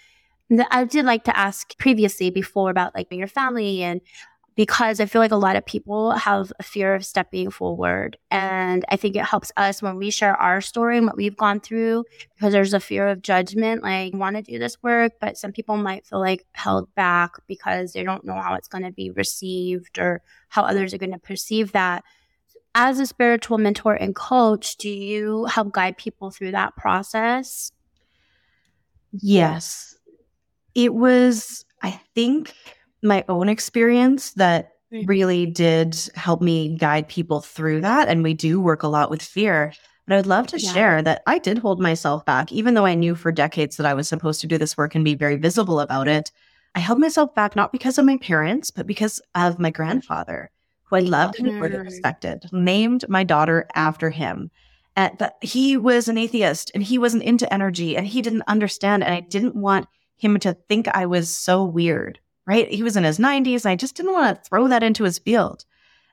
I 0.69 0.83
did 0.85 1.05
like 1.05 1.23
to 1.25 1.37
ask 1.37 1.77
previously 1.77 2.29
before 2.29 2.69
about 2.69 2.95
like 2.95 3.07
your 3.11 3.27
family 3.27 3.83
and 3.83 4.01
because 4.59 4.99
I 4.99 5.05
feel 5.05 5.21
like 5.21 5.31
a 5.31 5.37
lot 5.37 5.55
of 5.55 5.65
people 5.65 6.11
have 6.11 6.51
a 6.59 6.63
fear 6.63 6.93
of 6.93 7.05
stepping 7.05 7.49
forward. 7.49 8.17
And 8.29 8.83
I 8.89 8.97
think 8.97 9.15
it 9.15 9.23
helps 9.23 9.53
us 9.55 9.81
when 9.81 9.95
we 9.95 10.09
share 10.09 10.35
our 10.35 10.59
story 10.59 10.97
and 10.97 11.05
what 11.05 11.15
we've 11.15 11.37
gone 11.37 11.61
through 11.61 12.03
because 12.35 12.51
there's 12.51 12.73
a 12.73 12.81
fear 12.81 13.07
of 13.07 13.21
judgment. 13.21 13.83
Like, 13.83 14.13
want 14.13 14.35
to 14.35 14.41
do 14.41 14.59
this 14.59 14.81
work, 14.83 15.13
but 15.21 15.37
some 15.37 15.53
people 15.53 15.77
might 15.77 16.05
feel 16.05 16.19
like 16.19 16.45
held 16.51 16.93
back 16.93 17.31
because 17.47 17.93
they 17.93 18.03
don't 18.03 18.25
know 18.25 18.33
how 18.33 18.55
it's 18.55 18.67
going 18.67 18.83
to 18.83 18.91
be 18.91 19.11
received 19.11 19.97
or 19.97 20.21
how 20.49 20.63
others 20.63 20.93
are 20.93 20.97
going 20.97 21.13
to 21.13 21.19
perceive 21.19 21.71
that. 21.71 22.03
As 22.75 22.99
a 22.99 23.05
spiritual 23.05 23.59
mentor 23.59 23.93
and 23.93 24.13
coach, 24.13 24.75
do 24.75 24.89
you 24.89 25.45
help 25.45 25.71
guide 25.71 25.97
people 25.97 26.31
through 26.31 26.51
that 26.51 26.75
process? 26.75 27.71
Yes 29.13 29.98
it 30.75 30.93
was, 30.93 31.65
I 31.81 31.99
think, 32.15 32.53
my 33.01 33.23
own 33.29 33.49
experience 33.49 34.31
that 34.33 34.71
mm. 34.93 35.07
really 35.07 35.45
did 35.45 35.97
help 36.15 36.41
me 36.41 36.75
guide 36.77 37.07
people 37.07 37.41
through 37.41 37.81
that. 37.81 38.07
And 38.07 38.23
we 38.23 38.33
do 38.33 38.59
work 38.61 38.83
a 38.83 38.87
lot 38.87 39.09
with 39.09 39.21
fear. 39.21 39.73
But 40.07 40.15
I 40.15 40.17
would 40.17 40.27
love 40.27 40.47
to 40.47 40.59
yeah. 40.59 40.73
share 40.73 41.01
that 41.03 41.21
I 41.27 41.37
did 41.37 41.59
hold 41.59 41.79
myself 41.79 42.25
back, 42.25 42.51
even 42.51 42.73
though 42.73 42.85
I 42.85 42.95
knew 42.95 43.13
for 43.15 43.31
decades 43.31 43.77
that 43.77 43.85
I 43.85 43.93
was 43.93 44.07
supposed 44.07 44.41
to 44.41 44.47
do 44.47 44.57
this 44.57 44.75
work 44.75 44.95
and 44.95 45.05
be 45.05 45.15
very 45.15 45.35
visible 45.35 45.79
about 45.79 46.07
it. 46.07 46.31
I 46.75 46.79
held 46.79 46.99
myself 46.99 47.33
back 47.35 47.55
not 47.55 47.71
because 47.71 47.97
of 47.97 48.05
my 48.05 48.17
parents, 48.17 48.71
but 48.71 48.87
because 48.87 49.21
of 49.35 49.59
my 49.59 49.69
grandfather, 49.69 50.49
who 50.85 50.95
I 50.95 51.01
loved 51.01 51.39
and 51.39 51.49
mm. 51.49 51.83
respected, 51.83 52.49
named 52.51 53.05
my 53.07 53.23
daughter 53.23 53.67
after 53.75 54.09
him. 54.09 54.49
And, 54.95 55.17
but 55.17 55.35
he 55.41 55.77
was 55.77 56.07
an 56.07 56.17
atheist 56.17 56.71
and 56.73 56.83
he 56.83 56.97
wasn't 56.97 57.23
into 57.23 57.51
energy 57.53 57.95
and 57.95 58.05
he 58.05 58.21
didn't 58.21 58.43
understand. 58.47 59.03
And 59.03 59.13
I 59.13 59.19
didn't 59.19 59.55
want 59.55 59.87
him 60.19 60.39
to 60.39 60.53
think 60.53 60.87
I 60.87 61.05
was 61.05 61.35
so 61.35 61.63
weird, 61.63 62.19
right? 62.45 62.69
He 62.69 62.83
was 62.83 62.95
in 62.95 63.03
his 63.03 63.17
90s. 63.17 63.65
And 63.65 63.71
I 63.71 63.75
just 63.75 63.95
didn't 63.95 64.13
want 64.13 64.35
to 64.35 64.49
throw 64.49 64.67
that 64.67 64.83
into 64.83 65.03
his 65.03 65.19
field. 65.19 65.65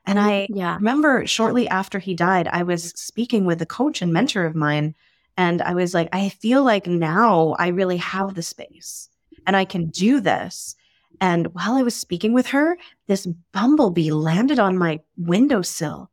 And 0.05 0.19
I 0.19 0.47
yeah. 0.49 0.75
remember 0.75 1.27
shortly 1.27 1.67
after 1.67 1.99
he 1.99 2.15
died, 2.15 2.47
I 2.47 2.63
was 2.63 2.91
speaking 2.95 3.45
with 3.45 3.61
a 3.61 3.65
coach 3.65 4.01
and 4.01 4.13
mentor 4.13 4.45
of 4.45 4.55
mine. 4.55 4.95
And 5.35 5.61
I 5.61 5.73
was 5.73 5.93
like, 5.93 6.07
I 6.13 6.29
feel 6.29 6.63
like 6.63 6.87
now 6.87 7.55
I 7.59 7.67
really 7.67 7.97
have 7.97 8.33
the 8.33 8.41
space 8.41 9.09
and 9.45 9.55
I 9.55 9.65
can 9.65 9.87
do 9.87 10.21
this. 10.21 10.75
And 11.19 11.47
while 11.53 11.75
I 11.75 11.83
was 11.83 11.95
speaking 11.95 12.33
with 12.33 12.47
her, 12.47 12.77
this 13.07 13.27
bumblebee 13.51 14.11
landed 14.11 14.59
on 14.59 14.77
my 14.77 15.01
windowsill 15.17 16.09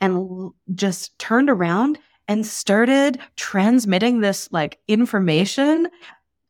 and 0.00 0.50
just 0.74 1.18
turned 1.18 1.50
around 1.50 1.98
and 2.28 2.46
started 2.46 3.18
transmitting 3.36 4.20
this 4.20 4.48
like 4.52 4.78
information 4.88 5.88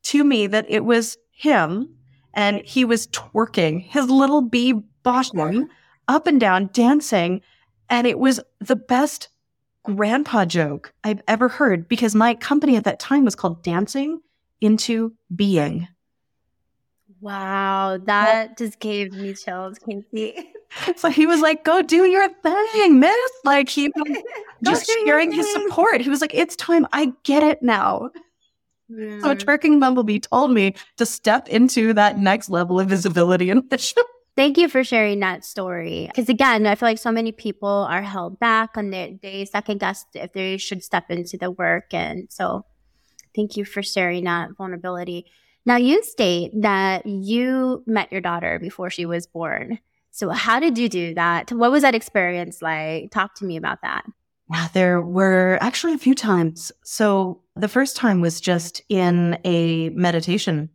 to 0.04 0.24
me 0.24 0.46
that 0.46 0.66
it 0.68 0.84
was 0.84 1.18
him 1.30 1.94
and 2.32 2.62
he 2.64 2.84
was 2.84 3.06
twerking 3.08 3.82
his 3.82 4.08
little 4.08 4.40
bee 4.40 4.74
boshing 5.04 5.68
up 6.08 6.26
and 6.26 6.40
down, 6.40 6.70
dancing. 6.72 7.40
And 7.88 8.06
it 8.06 8.18
was 8.18 8.40
the 8.60 8.76
best 8.76 9.28
grandpa 9.84 10.44
joke 10.44 10.92
I've 11.04 11.22
ever 11.28 11.48
heard 11.48 11.88
because 11.88 12.14
my 12.14 12.34
company 12.34 12.76
at 12.76 12.84
that 12.84 12.98
time 12.98 13.24
was 13.24 13.34
called 13.34 13.62
Dancing 13.62 14.20
into 14.60 15.14
Being. 15.34 15.88
Wow, 17.20 17.98
that 18.04 18.58
just 18.58 18.80
gave 18.80 19.12
me 19.12 19.34
chills, 19.34 19.78
Kacie. 19.78 20.46
So 20.96 21.08
he 21.08 21.24
was 21.24 21.40
like, 21.40 21.62
"Go 21.62 21.82
do 21.82 22.04
your 22.04 22.28
thing, 22.28 22.98
miss." 22.98 23.30
Like 23.44 23.68
he 23.68 23.92
was 23.94 24.18
just 24.64 24.86
sharing 24.86 25.30
his 25.30 25.48
support. 25.52 26.00
He 26.00 26.10
was 26.10 26.20
like, 26.20 26.34
"It's 26.34 26.56
time. 26.56 26.84
I 26.92 27.12
get 27.22 27.44
it 27.44 27.62
now." 27.62 28.10
So 28.88 29.30
a 29.30 29.36
twerking 29.36 29.80
bumblebee 29.80 30.20
told 30.20 30.52
me 30.52 30.74
to 30.98 31.06
step 31.06 31.48
into 31.48 31.92
that 31.94 32.18
next 32.18 32.50
level 32.50 32.78
of 32.78 32.88
visibility 32.88 33.50
and 33.50 33.68
vision. 33.68 34.02
Thank 34.36 34.58
you 34.58 34.68
for 34.68 34.82
sharing 34.82 35.20
that 35.20 35.44
story. 35.44 36.06
Because 36.08 36.28
again, 36.28 36.66
I 36.66 36.74
feel 36.74 36.88
like 36.88 36.98
so 36.98 37.12
many 37.12 37.30
people 37.30 37.68
are 37.68 38.02
held 38.02 38.40
back 38.40 38.76
and 38.76 38.92
they, 38.92 39.18
they 39.22 39.44
second 39.44 39.78
guess 39.78 40.04
if 40.12 40.32
they 40.32 40.56
should 40.56 40.82
step 40.82 41.08
into 41.08 41.38
the 41.38 41.52
work. 41.52 41.94
And 41.94 42.26
so 42.30 42.64
thank 43.34 43.56
you 43.56 43.64
for 43.64 43.80
sharing 43.80 44.24
that 44.24 44.50
vulnerability. 44.58 45.26
Now, 45.64 45.76
you 45.76 46.02
state 46.02 46.50
that 46.62 47.06
you 47.06 47.84
met 47.86 48.10
your 48.10 48.20
daughter 48.20 48.58
before 48.58 48.90
she 48.90 49.06
was 49.06 49.26
born. 49.26 49.78
So, 50.10 50.30
how 50.30 50.60
did 50.60 50.78
you 50.78 50.88
do 50.88 51.14
that? 51.14 51.50
What 51.50 51.70
was 51.70 51.82
that 51.82 51.94
experience 51.94 52.60
like? 52.60 53.10
Talk 53.10 53.34
to 53.36 53.44
me 53.44 53.56
about 53.56 53.82
that. 53.82 54.04
Yeah, 54.50 54.68
there 54.72 55.00
were 55.00 55.58
actually 55.60 55.94
a 55.94 55.98
few 55.98 56.14
times. 56.14 56.70
So 56.84 57.40
the 57.56 57.68
first 57.68 57.96
time 57.96 58.20
was 58.20 58.40
just 58.40 58.82
in 58.88 59.38
a 59.44 59.88
meditation 59.90 60.70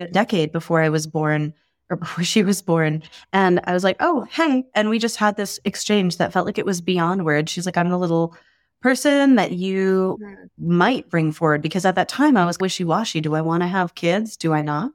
a 0.00 0.08
decade 0.08 0.52
before 0.52 0.80
I 0.80 0.88
was 0.88 1.06
born 1.06 1.54
or 1.90 1.96
before 2.04 2.24
she 2.24 2.42
was 2.42 2.62
born. 2.62 3.02
And 3.32 3.60
I 3.64 3.72
was 3.72 3.84
like, 3.84 3.96
oh, 4.00 4.26
hey. 4.30 4.64
And 4.74 4.88
we 4.88 4.98
just 4.98 5.16
had 5.16 5.36
this 5.36 5.60
exchange 5.64 6.16
that 6.18 6.32
felt 6.32 6.46
like 6.46 6.58
it 6.58 6.66
was 6.66 6.80
beyond 6.80 7.24
words. 7.24 7.50
She's 7.50 7.66
like, 7.66 7.76
I'm 7.76 7.90
the 7.90 7.98
little 7.98 8.36
person 8.80 9.36
that 9.36 9.52
you 9.52 10.18
mm-hmm. 10.22 10.76
might 10.76 11.08
bring 11.08 11.32
forward 11.32 11.62
because 11.62 11.84
at 11.84 11.94
that 11.94 12.08
time 12.08 12.36
I 12.36 12.44
was 12.44 12.58
wishy 12.58 12.84
washy. 12.84 13.20
Do 13.20 13.34
I 13.34 13.40
want 13.40 13.62
to 13.62 13.66
have 13.66 13.94
kids? 13.94 14.36
Do 14.36 14.52
I 14.52 14.62
not? 14.62 14.92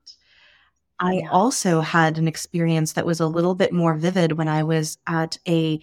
I 0.99 1.23
also 1.31 1.79
had 1.79 2.17
an 2.17 2.27
experience 2.27 2.93
that 2.93 3.05
was 3.05 3.21
a 3.21 3.27
little 3.27 3.55
bit 3.55 3.71
more 3.71 3.95
vivid 3.95 4.33
when 4.33 4.49
I 4.49 4.63
was 4.63 4.97
at 5.07 5.37
a 5.47 5.79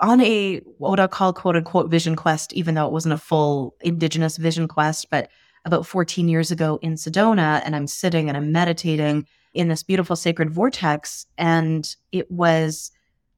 on 0.00 0.20
a 0.20 0.58
what 0.78 1.00
I 1.00 1.06
call 1.06 1.32
quote 1.32 1.56
unquote 1.56 1.90
vision 1.90 2.16
quest, 2.16 2.52
even 2.52 2.74
though 2.74 2.86
it 2.86 2.92
wasn't 2.92 3.14
a 3.14 3.18
full 3.18 3.74
indigenous 3.80 4.36
vision 4.36 4.68
quest, 4.68 5.10
but 5.10 5.28
about 5.64 5.86
14 5.86 6.28
years 6.28 6.50
ago 6.50 6.78
in 6.82 6.94
Sedona, 6.94 7.62
and 7.64 7.76
I'm 7.76 7.86
sitting 7.86 8.28
and 8.28 8.36
I'm 8.36 8.52
meditating 8.52 9.26
in 9.54 9.68
this 9.68 9.82
beautiful 9.82 10.16
sacred 10.16 10.50
vortex. 10.50 11.26
And 11.36 11.94
it 12.12 12.30
was 12.30 12.90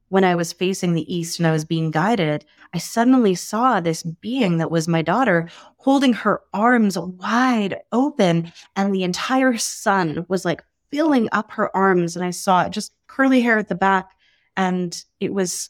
when 0.09 0.23
I 0.23 0.35
was 0.35 0.51
facing 0.51 0.93
the 0.93 1.13
east 1.13 1.39
and 1.39 1.47
I 1.47 1.51
was 1.51 1.65
being 1.65 1.89
guided, 1.89 2.45
I 2.73 2.79
suddenly 2.79 3.33
saw 3.33 3.79
this 3.79 4.03
being 4.03 4.57
that 4.57 4.71
was 4.71 4.87
my 4.87 5.01
daughter 5.01 5.49
holding 5.77 6.13
her 6.13 6.41
arms 6.53 6.97
wide 6.97 7.77
open, 7.91 8.51
and 8.75 8.93
the 8.93 9.03
entire 9.03 9.57
sun 9.57 10.25
was 10.27 10.45
like 10.45 10.63
filling 10.91 11.29
up 11.31 11.51
her 11.51 11.75
arms. 11.75 12.15
And 12.15 12.25
I 12.25 12.31
saw 12.31 12.67
just 12.67 12.93
curly 13.07 13.41
hair 13.41 13.57
at 13.57 13.69
the 13.69 13.75
back. 13.75 14.11
And 14.57 15.01
it 15.19 15.33
was 15.33 15.69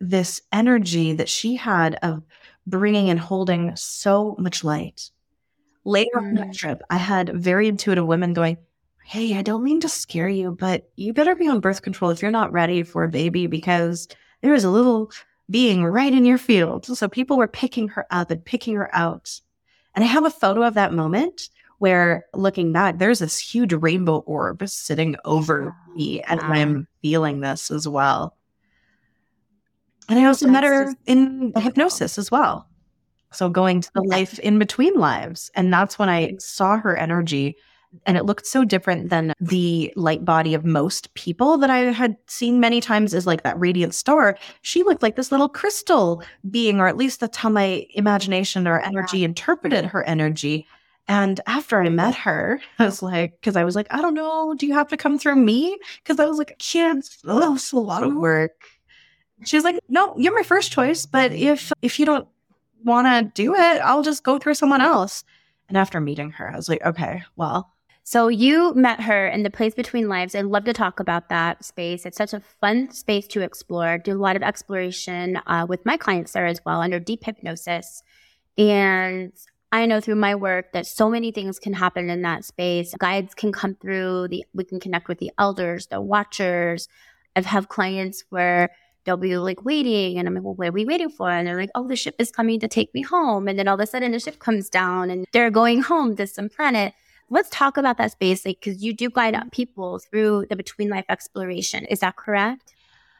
this 0.00 0.40
energy 0.52 1.12
that 1.14 1.28
she 1.28 1.56
had 1.56 1.96
of 2.02 2.22
bringing 2.66 3.10
and 3.10 3.20
holding 3.20 3.74
so 3.76 4.36
much 4.38 4.64
light. 4.64 5.10
Later 5.84 6.18
on 6.18 6.34
that 6.36 6.48
Mm. 6.48 6.56
trip, 6.56 6.82
I 6.90 6.96
had 6.98 7.30
very 7.42 7.68
intuitive 7.68 8.06
women 8.06 8.32
going, 8.34 8.58
Hey, 9.04 9.36
I 9.36 9.42
don't 9.42 9.62
mean 9.62 9.80
to 9.80 9.88
scare 9.88 10.28
you, 10.28 10.50
but 10.52 10.90
you 10.96 11.12
better 11.12 11.36
be 11.36 11.48
on 11.48 11.60
birth 11.60 11.82
control 11.82 12.10
if 12.10 12.20
you're 12.22 12.30
not 12.32 12.52
ready 12.52 12.82
for 12.82 13.04
a 13.04 13.08
baby 13.08 13.46
because 13.46 14.08
there 14.42 14.52
is 14.54 14.64
a 14.64 14.70
little 14.70 15.12
being 15.48 15.84
right 15.84 16.12
in 16.12 16.24
your 16.24 16.38
field. 16.38 16.86
So 16.86 17.08
people 17.08 17.36
were 17.38 17.46
picking 17.48 17.88
her 17.88 18.06
up 18.10 18.30
and 18.32 18.44
picking 18.44 18.74
her 18.76 18.94
out. 18.94 19.40
And 19.94 20.04
I 20.04 20.08
have 20.08 20.24
a 20.24 20.30
photo 20.30 20.62
of 20.64 20.74
that 20.74 20.92
moment 20.92 21.48
where 21.78 22.26
looking 22.34 22.72
back, 22.72 22.98
there's 22.98 23.20
this 23.20 23.38
huge 23.38 23.72
rainbow 23.72 24.18
orb 24.18 24.68
sitting 24.68 25.16
over 25.24 25.74
me, 25.94 26.22
and 26.22 26.40
Wow. 26.40 26.48
I'm 26.52 26.88
feeling 27.02 27.40
this 27.40 27.70
as 27.70 27.86
well. 27.88 28.35
And 30.08 30.18
I 30.18 30.24
also 30.24 30.46
met 30.46 30.64
her 30.64 30.84
just 30.84 30.96
in 31.06 31.18
oh, 31.18 31.30
beautiful. 31.38 31.62
hypnosis 31.62 32.18
as 32.18 32.30
well. 32.30 32.68
So 33.32 33.48
going 33.48 33.80
to 33.80 33.90
the 33.94 34.02
life 34.02 34.38
in 34.38 34.58
between 34.58 34.94
lives. 34.94 35.50
And 35.54 35.72
that's 35.72 35.98
when 35.98 36.08
I 36.08 36.36
saw 36.38 36.78
her 36.78 36.96
energy. 36.96 37.56
And 38.04 38.16
it 38.16 38.24
looked 38.24 38.46
so 38.46 38.64
different 38.64 39.10
than 39.10 39.32
the 39.40 39.92
light 39.96 40.24
body 40.24 40.54
of 40.54 40.64
most 40.64 41.12
people 41.14 41.58
that 41.58 41.70
I 41.70 41.78
had 41.78 42.16
seen 42.28 42.60
many 42.60 42.80
times 42.80 43.14
as 43.14 43.26
like 43.26 43.42
that 43.42 43.58
radiant 43.58 43.94
star. 43.94 44.38
She 44.62 44.82
looked 44.82 45.02
like 45.02 45.16
this 45.16 45.32
little 45.32 45.48
crystal 45.48 46.22
being, 46.50 46.80
or 46.80 46.86
at 46.88 46.96
least 46.96 47.20
that's 47.20 47.36
how 47.36 47.48
my 47.48 47.86
imagination 47.90 48.68
or 48.68 48.80
energy 48.80 49.24
interpreted 49.24 49.86
her 49.86 50.04
energy. 50.04 50.66
And 51.08 51.40
after 51.46 51.80
I 51.80 51.88
met 51.88 52.14
her, 52.16 52.60
I 52.78 52.84
was 52.84 53.02
like, 53.02 53.40
because 53.40 53.56
I 53.56 53.64
was 53.64 53.76
like, 53.76 53.86
I 53.90 54.02
don't 54.02 54.14
know, 54.14 54.54
do 54.54 54.66
you 54.66 54.74
have 54.74 54.88
to 54.88 54.96
come 54.96 55.18
through 55.18 55.36
me? 55.36 55.78
Because 56.02 56.18
I 56.18 56.26
was 56.26 56.38
like, 56.38 56.50
I 56.50 56.56
can't, 56.58 57.08
oh, 57.26 57.54
it's 57.54 57.72
a 57.72 57.78
lot 57.78 58.02
of 58.02 58.14
work. 58.14 58.52
She's 59.44 59.64
like, 59.64 59.78
no, 59.88 60.14
you're 60.18 60.34
my 60.34 60.42
first 60.42 60.72
choice, 60.72 61.06
but 61.06 61.32
if 61.32 61.72
if 61.82 61.98
you 61.98 62.06
don't 62.06 62.26
want 62.84 63.06
to 63.06 63.30
do 63.34 63.54
it, 63.54 63.80
I'll 63.82 64.02
just 64.02 64.22
go 64.22 64.38
through 64.38 64.54
someone 64.54 64.80
else. 64.80 65.24
And 65.68 65.76
after 65.76 66.00
meeting 66.00 66.30
her, 66.32 66.50
I 66.50 66.56
was 66.56 66.68
like, 66.68 66.82
okay, 66.84 67.22
well, 67.36 67.72
So 68.08 68.28
you 68.28 68.72
met 68.74 69.00
her 69.00 69.26
in 69.26 69.42
the 69.42 69.50
place 69.50 69.74
between 69.74 70.08
lives. 70.08 70.36
I 70.36 70.42
love 70.42 70.62
to 70.66 70.72
talk 70.72 71.00
about 71.00 71.28
that 71.28 71.64
space. 71.64 72.06
It's 72.06 72.16
such 72.16 72.32
a 72.32 72.38
fun 72.38 72.92
space 72.92 73.26
to 73.28 73.40
explore. 73.40 73.98
Do 73.98 74.12
a 74.12 74.22
lot 74.22 74.36
of 74.36 74.44
exploration 74.44 75.40
uh, 75.44 75.66
with 75.68 75.84
my 75.84 75.96
clients 75.96 76.30
there 76.30 76.46
as 76.46 76.60
well 76.64 76.80
under 76.80 77.00
deep 77.00 77.24
hypnosis. 77.24 78.04
And 78.56 79.32
I 79.72 79.86
know 79.86 80.00
through 80.00 80.14
my 80.14 80.36
work 80.36 80.70
that 80.72 80.86
so 80.86 81.10
many 81.10 81.32
things 81.32 81.58
can 81.58 81.72
happen 81.72 82.08
in 82.08 82.22
that 82.22 82.44
space. 82.44 82.94
Guides 82.96 83.34
can 83.34 83.50
come 83.50 83.74
through. 83.74 84.28
The 84.28 84.44
we 84.54 84.62
can 84.62 84.78
connect 84.78 85.08
with 85.08 85.18
the 85.18 85.32
elders, 85.36 85.88
the 85.88 86.00
watchers. 86.00 86.86
I've 87.34 87.46
have 87.46 87.68
clients 87.68 88.22
where 88.30 88.70
they'll 89.06 89.16
be 89.16 89.38
like 89.38 89.64
waiting, 89.64 90.18
and 90.18 90.28
I'm 90.28 90.34
like, 90.34 90.44
"Well, 90.44 90.54
what 90.54 90.68
are 90.68 90.72
we 90.72 90.84
waiting 90.84 91.08
for?" 91.08 91.30
And 91.30 91.46
they're 91.46 91.56
like, 91.56 91.70
"Oh, 91.74 91.88
the 91.88 91.96
ship 91.96 92.16
is 92.18 92.30
coming 92.30 92.60
to 92.60 92.68
take 92.68 92.92
me 92.92 93.00
home." 93.00 93.48
And 93.48 93.58
then 93.58 93.68
all 93.68 93.76
of 93.76 93.80
a 93.80 93.86
sudden, 93.86 94.12
the 94.12 94.20
ship 94.20 94.38
comes 94.38 94.68
down, 94.68 95.10
and 95.10 95.26
they're 95.32 95.50
going 95.50 95.80
home 95.80 96.16
to 96.16 96.26
some 96.26 96.50
planet 96.50 96.92
let's 97.28 97.50
talk 97.50 97.76
about 97.76 97.98
that 97.98 98.12
space 98.12 98.46
like 98.46 98.60
because 98.60 98.84
you 98.84 98.92
do 98.92 99.10
guide 99.10 99.34
up 99.34 99.50
people 99.50 99.98
through 99.98 100.46
the 100.48 100.54
between 100.54 100.88
life 100.88 101.04
exploration 101.08 101.84
is 101.86 101.98
that 101.98 102.14
correct 102.14 102.76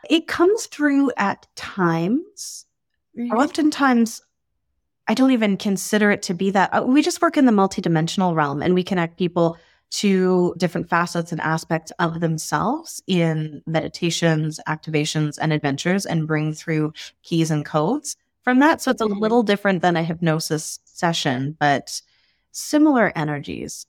it 0.08 0.26
comes 0.26 0.66
through 0.66 1.10
at 1.16 1.46
times. 1.56 2.66
Oftentimes, 3.32 4.22
I 5.08 5.14
don't 5.14 5.30
even 5.30 5.56
consider 5.56 6.10
it 6.10 6.22
to 6.22 6.34
be 6.34 6.50
that. 6.50 6.70
Uh, 6.72 6.82
We 6.82 7.02
just 7.02 7.22
work 7.22 7.36
in 7.36 7.46
the 7.46 7.52
multidimensional 7.52 8.34
realm 8.34 8.62
and 8.62 8.74
we 8.74 8.82
connect 8.82 9.16
people 9.16 9.56
to 9.90 10.54
different 10.58 10.88
facets 10.88 11.32
and 11.32 11.40
aspects 11.40 11.92
of 11.98 12.20
themselves 12.20 13.02
in 13.06 13.62
meditations, 13.66 14.60
activations, 14.68 15.38
and 15.40 15.52
adventures 15.52 16.06
and 16.06 16.26
bring 16.26 16.52
through 16.52 16.92
keys 17.22 17.50
and 17.50 17.64
codes 17.64 18.16
from 18.42 18.58
that. 18.60 18.80
So 18.82 18.90
it's 18.90 19.00
a 19.02 19.06
Mhm. 19.06 19.20
little 19.20 19.42
different 19.42 19.82
than 19.82 19.96
a 19.96 20.02
hypnosis 20.04 20.80
session, 20.84 21.56
but 21.60 22.02
similar 22.52 23.12
energies. 23.16 23.86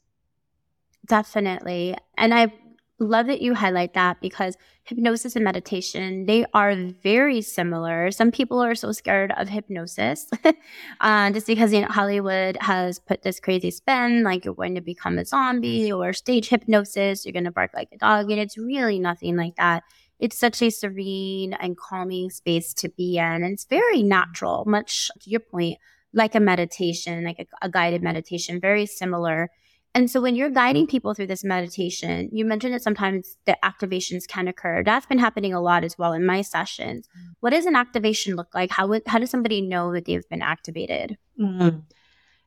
definitely 1.06 1.96
and 2.18 2.34
i 2.34 2.52
love 3.00 3.28
that 3.28 3.42
you 3.42 3.54
highlight 3.54 3.94
that 3.94 4.20
because 4.22 4.58
hypnosis 4.84 5.36
and 5.36 5.46
meditation 5.46 6.26
they 6.26 6.46
are 6.54 6.76
very 6.76 7.42
similar. 7.42 8.10
Some 8.12 8.32
people 8.32 8.60
are 8.60 8.76
so 8.76 8.92
scared 8.92 9.32
of 9.38 9.50
hypnosis 9.50 10.28
uh, 11.02 11.32
just 11.32 11.48
because 11.48 11.74
you 11.74 11.82
know 11.82 11.88
hollywood 11.90 12.58
has 12.62 13.00
put 13.00 13.22
this 13.22 13.40
crazy 13.40 13.72
spin 13.72 14.24
like 14.24 14.46
you're 14.46 14.54
going 14.54 14.76
to 14.76 14.82
become 14.82 15.18
a 15.18 15.26
zombie 15.26 15.92
or 15.92 16.14
stage 16.14 16.50
hypnosis 16.50 17.26
you're 17.26 17.34
going 17.34 17.44
to 17.44 17.52
bark 17.52 17.72
like 17.74 17.90
a 17.92 17.98
dog 17.98 18.32
and 18.32 18.40
it's 18.40 18.58
really 18.58 19.00
nothing 19.00 19.36
like 19.36 19.56
that. 19.58 19.84
It's 20.20 20.40
such 20.40 20.64
a 20.64 20.72
serene 20.72 21.54
and 21.54 21.78
calming 21.78 22.32
space 22.32 22.74
to 22.76 22.90
be 22.90 23.18
in 23.18 23.44
and 23.44 23.54
it's 23.54 23.66
very 23.66 24.02
natural 24.02 24.64
much 24.66 25.12
to 25.22 25.30
your 25.30 25.42
point 25.42 25.78
like 26.14 26.34
a 26.34 26.40
meditation 26.40 27.24
like 27.24 27.40
a, 27.40 27.68
a 27.68 27.70
guided 27.70 28.02
meditation 28.02 28.60
very 28.60 28.86
similar 28.86 29.52
and 29.98 30.12
so 30.12 30.22
when 30.22 30.36
you're 30.36 30.52
guiding 30.52 30.86
people 30.86 31.16
through 31.16 31.26
this 31.26 31.44
meditation, 31.44 32.30
you 32.32 32.46
mentioned 32.46 32.72
that 32.76 32.84
sometimes 32.84 33.36
the 33.48 33.58
activations 33.66 34.28
can 34.28 34.48
occur. 34.48 34.84
That's 34.84 35.08
been 35.08 35.18
happening 35.18 35.56
a 35.56 35.60
lot 35.60 35.84
as 35.84 35.98
well 35.98 36.14
in 36.14 36.24
my 36.24 36.44
sessions. 36.44 37.10
What 37.40 37.50
does 37.50 37.66
an 37.66 37.76
activation 37.76 38.36
look 38.36 38.54
like? 38.54 38.70
How 38.70 38.86
would, 38.86 39.02
how 39.08 39.18
does 39.18 39.32
somebody 39.32 39.60
know 39.60 39.92
that 39.94 40.06
they've 40.06 40.30
been 40.30 40.44
activated? 40.44 41.18
Mm. 41.40 41.82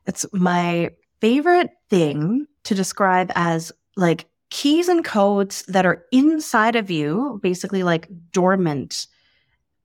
It's 0.07 0.25
my 0.31 0.91
favorite 1.19 1.71
thing 1.89 2.47
to 2.63 2.73
describe 2.73 3.33
as 3.35 3.73
like 3.97 4.27
keys 4.49 4.87
and 4.87 5.03
codes 5.03 5.63
that 5.67 5.85
are 5.85 6.05
inside 6.13 6.77
of 6.77 6.89
you, 6.89 7.37
basically 7.43 7.83
like 7.83 8.07
dormant, 8.31 9.07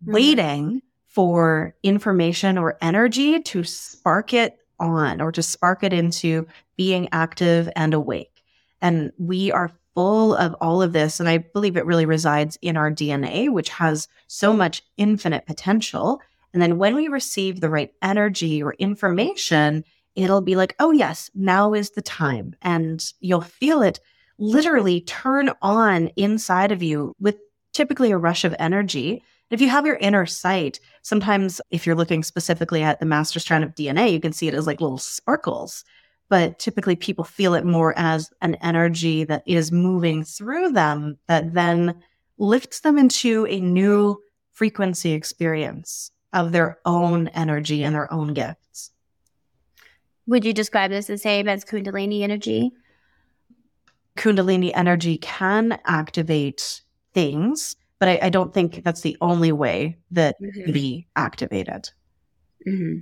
Mhm. 0.04 0.12
waiting 0.12 0.82
for 1.08 1.75
information 1.82 2.58
or 2.58 2.76
energy 2.80 3.40
to 3.40 3.64
spark 3.64 4.32
it 4.32 4.58
on 4.78 5.20
or 5.20 5.32
to 5.32 5.42
spark 5.42 5.82
it 5.82 5.92
into 5.92 6.46
being 6.76 7.09
active 7.12 7.68
and 7.76 7.95
awake. 7.95 8.42
And 8.80 9.12
we 9.18 9.50
are 9.52 9.73
full 9.95 10.35
of 10.35 10.54
all 10.61 10.83
of 10.83 10.92
this. 10.92 11.18
And 11.18 11.28
I 11.28 11.38
believe 11.38 11.76
it 11.76 11.87
really 11.87 12.06
resides 12.06 12.59
in 12.61 12.76
our 12.76 12.90
DNA, 12.90 13.50
which 13.50 13.71
has 13.71 14.09
so 14.26 14.52
much 14.52 14.83
infinite 14.97 15.47
potential. 15.47 16.21
And 16.52 16.62
then 16.62 16.78
when 16.78 16.95
we 16.95 17.09
receive 17.09 17.61
the 17.61 17.71
right 17.71 17.92
energy 18.02 18.62
or 18.62 18.75
information, 18.75 19.85
it'll 20.14 20.42
be 20.42 20.56
like, 20.56 20.75
oh, 20.78 20.90
yes, 20.90 21.30
now 21.35 21.73
is 21.73 21.90
the 21.90 22.02
time. 22.02 22.54
And 22.62 23.02
you'll 23.21 23.40
feel 23.40 23.83
it 23.83 24.00
literally 24.38 25.00
turn 25.00 25.50
on 25.62 26.09
inside 26.16 26.73
of 26.73 26.83
you 26.83 27.14
with 27.18 27.37
typically 27.73 28.11
a 28.11 28.18
rush 28.18 28.45
of 28.45 28.54
energy. 28.59 29.23
If 29.50 29.61
you 29.61 29.68
have 29.68 29.87
your 29.87 29.97
inner 29.97 30.26
sight, 30.26 30.80
sometimes 31.02 31.61
if 31.71 31.87
you're 31.87 31.95
looking 31.95 32.23
specifically 32.23 32.83
at 32.83 33.00
the 33.00 33.06
master 33.06 33.38
strand 33.38 33.64
of 33.64 33.75
DNA, 33.75 34.12
you 34.12 34.21
can 34.21 34.33
see 34.33 34.49
it 34.49 34.54
as 34.54 34.66
like 34.66 34.80
little 34.80 34.99
sparkles. 34.99 35.85
But 36.28 36.59
typically 36.59 36.97
people 36.97 37.25
feel 37.25 37.54
it 37.54 37.64
more 37.64 37.95
as 37.97 38.30
an 38.42 38.56
energy 38.56 39.25
that 39.25 39.45
is 39.47 39.71
moving 39.71 40.25
through 40.25 40.73
them 40.73 41.18
that 41.28 41.54
then 41.54 42.02
lifts 42.38 42.80
them 42.80 42.99
into 42.99 43.47
a 43.47 43.61
new 43.61 44.21
frequency 44.52 45.12
experience 45.12 46.11
of 46.33 46.52
their 46.52 46.78
own 46.85 47.28
energy 47.28 47.85
and 47.85 47.95
their 47.95 48.12
own 48.12 48.35
gifts. 48.35 48.90
Would 50.26 50.45
you 50.45 50.52
describe 50.52 50.90
this 50.90 51.06
the 51.06 51.18
same 51.18 51.49
as 51.49 51.64
Kundalini 51.64 52.23
energy? 52.23 52.73
Kundalini 54.16 54.73
energy 54.75 55.18
can 55.18 55.78
activate 55.85 56.83
things, 57.14 57.76
but 57.99 58.09
I, 58.09 58.18
I 58.23 58.28
don't 58.30 58.52
think 58.52 58.83
that's 58.83 59.02
the 59.02 59.16
only 59.21 59.52
way 59.52 59.99
that 60.11 60.37
mm-hmm. 60.42 60.64
can 60.64 60.73
be 60.73 61.06
activated. 61.14 61.90
Mm-hmm. 62.66 62.99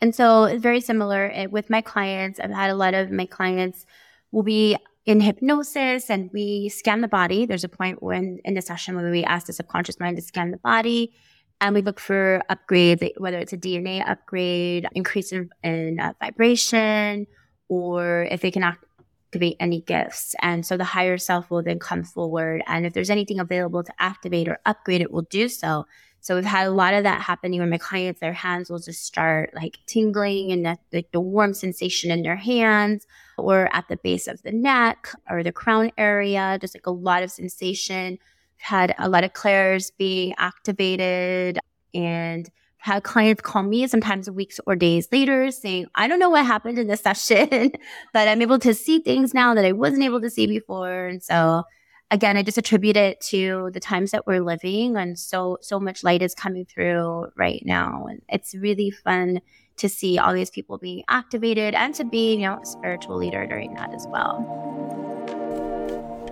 And 0.00 0.14
so 0.14 0.44
it's 0.44 0.62
very 0.62 0.80
similar 0.80 1.30
eh, 1.32 1.46
with 1.46 1.70
my 1.70 1.80
clients. 1.80 2.38
I've 2.38 2.50
had 2.50 2.70
a 2.70 2.74
lot 2.74 2.94
of 2.94 3.10
my 3.10 3.26
clients 3.26 3.84
will 4.30 4.42
be 4.42 4.76
in 5.06 5.20
hypnosis 5.20 6.10
and 6.10 6.30
we 6.32 6.68
scan 6.68 7.00
the 7.00 7.08
body. 7.08 7.46
There's 7.46 7.64
a 7.64 7.68
point 7.68 8.02
when 8.02 8.40
in 8.44 8.54
the 8.54 8.62
session 8.62 8.94
where 8.94 9.10
we 9.10 9.24
ask 9.24 9.46
the 9.46 9.52
subconscious 9.52 9.98
mind 9.98 10.16
to 10.16 10.22
scan 10.22 10.50
the 10.50 10.58
body 10.58 11.14
and 11.60 11.74
we 11.74 11.82
look 11.82 11.98
for 11.98 12.42
upgrades, 12.50 13.08
whether 13.16 13.38
it's 13.38 13.52
a 13.52 13.56
DNA 13.56 14.06
upgrade, 14.08 14.86
increase 14.94 15.32
in, 15.32 15.50
in 15.64 15.98
uh, 15.98 16.12
vibration, 16.20 17.26
or 17.68 18.28
if 18.30 18.40
they 18.40 18.50
can 18.50 18.62
activate 18.62 19.56
any 19.58 19.80
gifts. 19.80 20.34
And 20.40 20.64
so 20.64 20.76
the 20.76 20.84
higher 20.84 21.18
self 21.18 21.50
will 21.50 21.62
then 21.62 21.78
come 21.78 22.04
forward. 22.04 22.62
And 22.66 22.86
if 22.86 22.92
there's 22.92 23.10
anything 23.10 23.40
available 23.40 23.82
to 23.82 23.92
activate 23.98 24.46
or 24.46 24.58
upgrade, 24.66 25.00
it 25.00 25.10
will 25.10 25.22
do 25.22 25.48
so. 25.48 25.86
So 26.20 26.34
we've 26.34 26.44
had 26.44 26.66
a 26.66 26.70
lot 26.70 26.94
of 26.94 27.04
that 27.04 27.22
happening 27.22 27.60
where 27.60 27.68
my 27.68 27.78
clients, 27.78 28.20
their 28.20 28.32
hands 28.32 28.70
will 28.70 28.78
just 28.78 29.04
start 29.04 29.50
like 29.54 29.78
tingling 29.86 30.52
and 30.52 30.66
that, 30.66 30.80
like 30.92 31.10
the 31.12 31.20
warm 31.20 31.54
sensation 31.54 32.10
in 32.10 32.22
their 32.22 32.36
hands 32.36 33.06
or 33.36 33.68
at 33.74 33.88
the 33.88 33.96
base 33.96 34.26
of 34.26 34.42
the 34.42 34.52
neck 34.52 35.12
or 35.30 35.42
the 35.42 35.52
crown 35.52 35.90
area, 35.96 36.58
just 36.60 36.74
like 36.74 36.86
a 36.86 36.90
lot 36.90 37.22
of 37.22 37.30
sensation. 37.30 38.18
Had 38.56 38.94
a 38.98 39.08
lot 39.08 39.22
of 39.22 39.32
clairs 39.32 39.92
being 39.92 40.34
activated 40.36 41.60
and 41.94 42.50
had 42.78 43.02
clients 43.02 43.42
call 43.42 43.62
me 43.62 43.86
sometimes 43.86 44.30
weeks 44.30 44.60
or 44.66 44.76
days 44.76 45.08
later 45.12 45.50
saying, 45.50 45.86
I 45.94 46.08
don't 46.08 46.18
know 46.18 46.30
what 46.30 46.46
happened 46.46 46.78
in 46.78 46.86
this 46.86 47.00
session, 47.00 47.72
but 48.12 48.28
I'm 48.28 48.42
able 48.42 48.58
to 48.60 48.74
see 48.74 49.00
things 49.00 49.34
now 49.34 49.54
that 49.54 49.64
I 49.64 49.72
wasn't 49.72 50.04
able 50.04 50.20
to 50.20 50.30
see 50.30 50.46
before. 50.46 51.06
And 51.06 51.22
so 51.22 51.64
again, 52.10 52.36
I 52.36 52.42
just 52.42 52.58
attribute 52.58 52.96
it 52.96 53.20
to 53.22 53.70
the 53.72 53.80
times 53.80 54.10
that 54.12 54.26
we're 54.26 54.40
living 54.40 54.96
and 54.96 55.18
so 55.18 55.58
so 55.60 55.78
much 55.78 56.02
light 56.04 56.22
is 56.22 56.34
coming 56.34 56.64
through 56.64 57.28
right 57.36 57.62
now. 57.64 58.06
And 58.08 58.22
it's 58.28 58.54
really 58.54 58.90
fun 58.90 59.40
to 59.76 59.88
see 59.88 60.18
all 60.18 60.34
these 60.34 60.50
people 60.50 60.78
being 60.78 61.04
activated 61.08 61.74
and 61.74 61.94
to 61.94 62.04
be, 62.04 62.34
you 62.34 62.40
know, 62.40 62.58
a 62.62 62.66
spiritual 62.66 63.16
leader 63.16 63.46
during 63.46 63.74
that 63.74 63.94
as 63.94 64.06
well. 64.08 64.44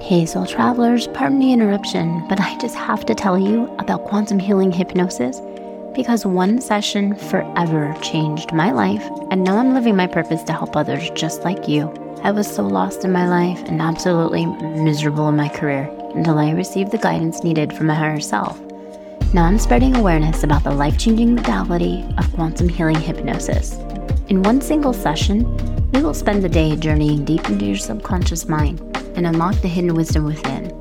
Hey, 0.00 0.26
soul 0.26 0.46
travelers, 0.46 1.08
pardon 1.08 1.38
the 1.38 1.52
interruption, 1.52 2.26
but 2.28 2.40
I 2.40 2.56
just 2.58 2.74
have 2.76 3.06
to 3.06 3.14
tell 3.14 3.38
you 3.38 3.66
about 3.78 4.04
quantum 4.04 4.38
healing 4.38 4.70
hypnosis 4.70 5.40
because 5.94 6.26
one 6.26 6.60
session 6.60 7.14
forever 7.16 7.96
changed 8.02 8.52
my 8.52 8.70
life, 8.70 9.08
and 9.30 9.42
now 9.42 9.56
I'm 9.56 9.72
living 9.72 9.96
my 9.96 10.06
purpose 10.06 10.42
to 10.44 10.52
help 10.52 10.76
others 10.76 11.08
just 11.10 11.42
like 11.42 11.66
you. 11.66 12.05
I 12.26 12.32
was 12.32 12.52
so 12.52 12.64
lost 12.66 13.04
in 13.04 13.12
my 13.12 13.28
life 13.28 13.62
and 13.68 13.80
absolutely 13.80 14.46
miserable 14.46 15.28
in 15.28 15.36
my 15.36 15.48
career 15.48 15.88
until 16.16 16.40
I 16.40 16.50
received 16.50 16.90
the 16.90 16.98
guidance 16.98 17.44
needed 17.44 17.72
from 17.72 17.86
my 17.86 17.94
higher 17.94 18.18
self. 18.18 18.60
Now 19.32 19.44
I'm 19.44 19.60
spreading 19.60 19.94
awareness 19.94 20.42
about 20.42 20.64
the 20.64 20.72
life 20.72 20.98
changing 20.98 21.36
modality 21.36 22.04
of 22.18 22.32
quantum 22.32 22.68
healing 22.68 23.00
hypnosis. 23.00 23.74
In 24.26 24.42
one 24.42 24.60
single 24.60 24.92
session, 24.92 25.44
we 25.92 26.02
will 26.02 26.14
spend 26.14 26.42
the 26.42 26.48
day 26.48 26.74
journeying 26.74 27.24
deep 27.24 27.48
into 27.48 27.64
your 27.64 27.76
subconscious 27.76 28.48
mind 28.48 28.80
and 29.14 29.24
unlock 29.24 29.54
the 29.60 29.68
hidden 29.68 29.94
wisdom 29.94 30.24
within. 30.24 30.76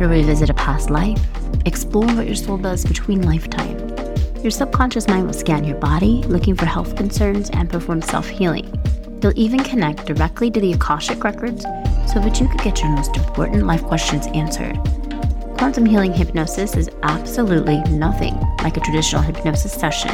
We'll 0.00 0.08
revisit 0.08 0.50
a 0.50 0.54
past 0.54 0.90
life, 0.90 1.24
explore 1.66 2.06
what 2.16 2.26
your 2.26 2.34
soul 2.34 2.58
does 2.58 2.84
between 2.84 3.22
lifetimes 3.22 3.80
your 4.42 4.50
subconscious 4.50 5.06
mind 5.06 5.26
will 5.26 5.34
scan 5.34 5.64
your 5.64 5.76
body, 5.76 6.22
looking 6.22 6.56
for 6.56 6.64
health 6.64 6.96
concerns, 6.96 7.50
and 7.50 7.68
perform 7.68 8.00
self 8.00 8.26
healing. 8.26 8.72
You'll 9.22 9.32
even 9.36 9.62
connect 9.62 10.06
directly 10.06 10.50
to 10.50 10.60
the 10.60 10.72
Akashic 10.72 11.22
records 11.24 11.62
so 12.10 12.20
that 12.20 12.40
you 12.40 12.48
could 12.48 12.62
get 12.62 12.80
your 12.80 12.90
most 12.90 13.16
important 13.16 13.66
life 13.66 13.82
questions 13.82 14.26
answered. 14.28 14.78
Quantum 15.58 15.84
healing 15.84 16.14
hypnosis 16.14 16.74
is 16.74 16.88
absolutely 17.02 17.80
nothing 17.90 18.34
like 18.62 18.78
a 18.78 18.80
traditional 18.80 19.20
hypnosis 19.20 19.72
session. 19.72 20.10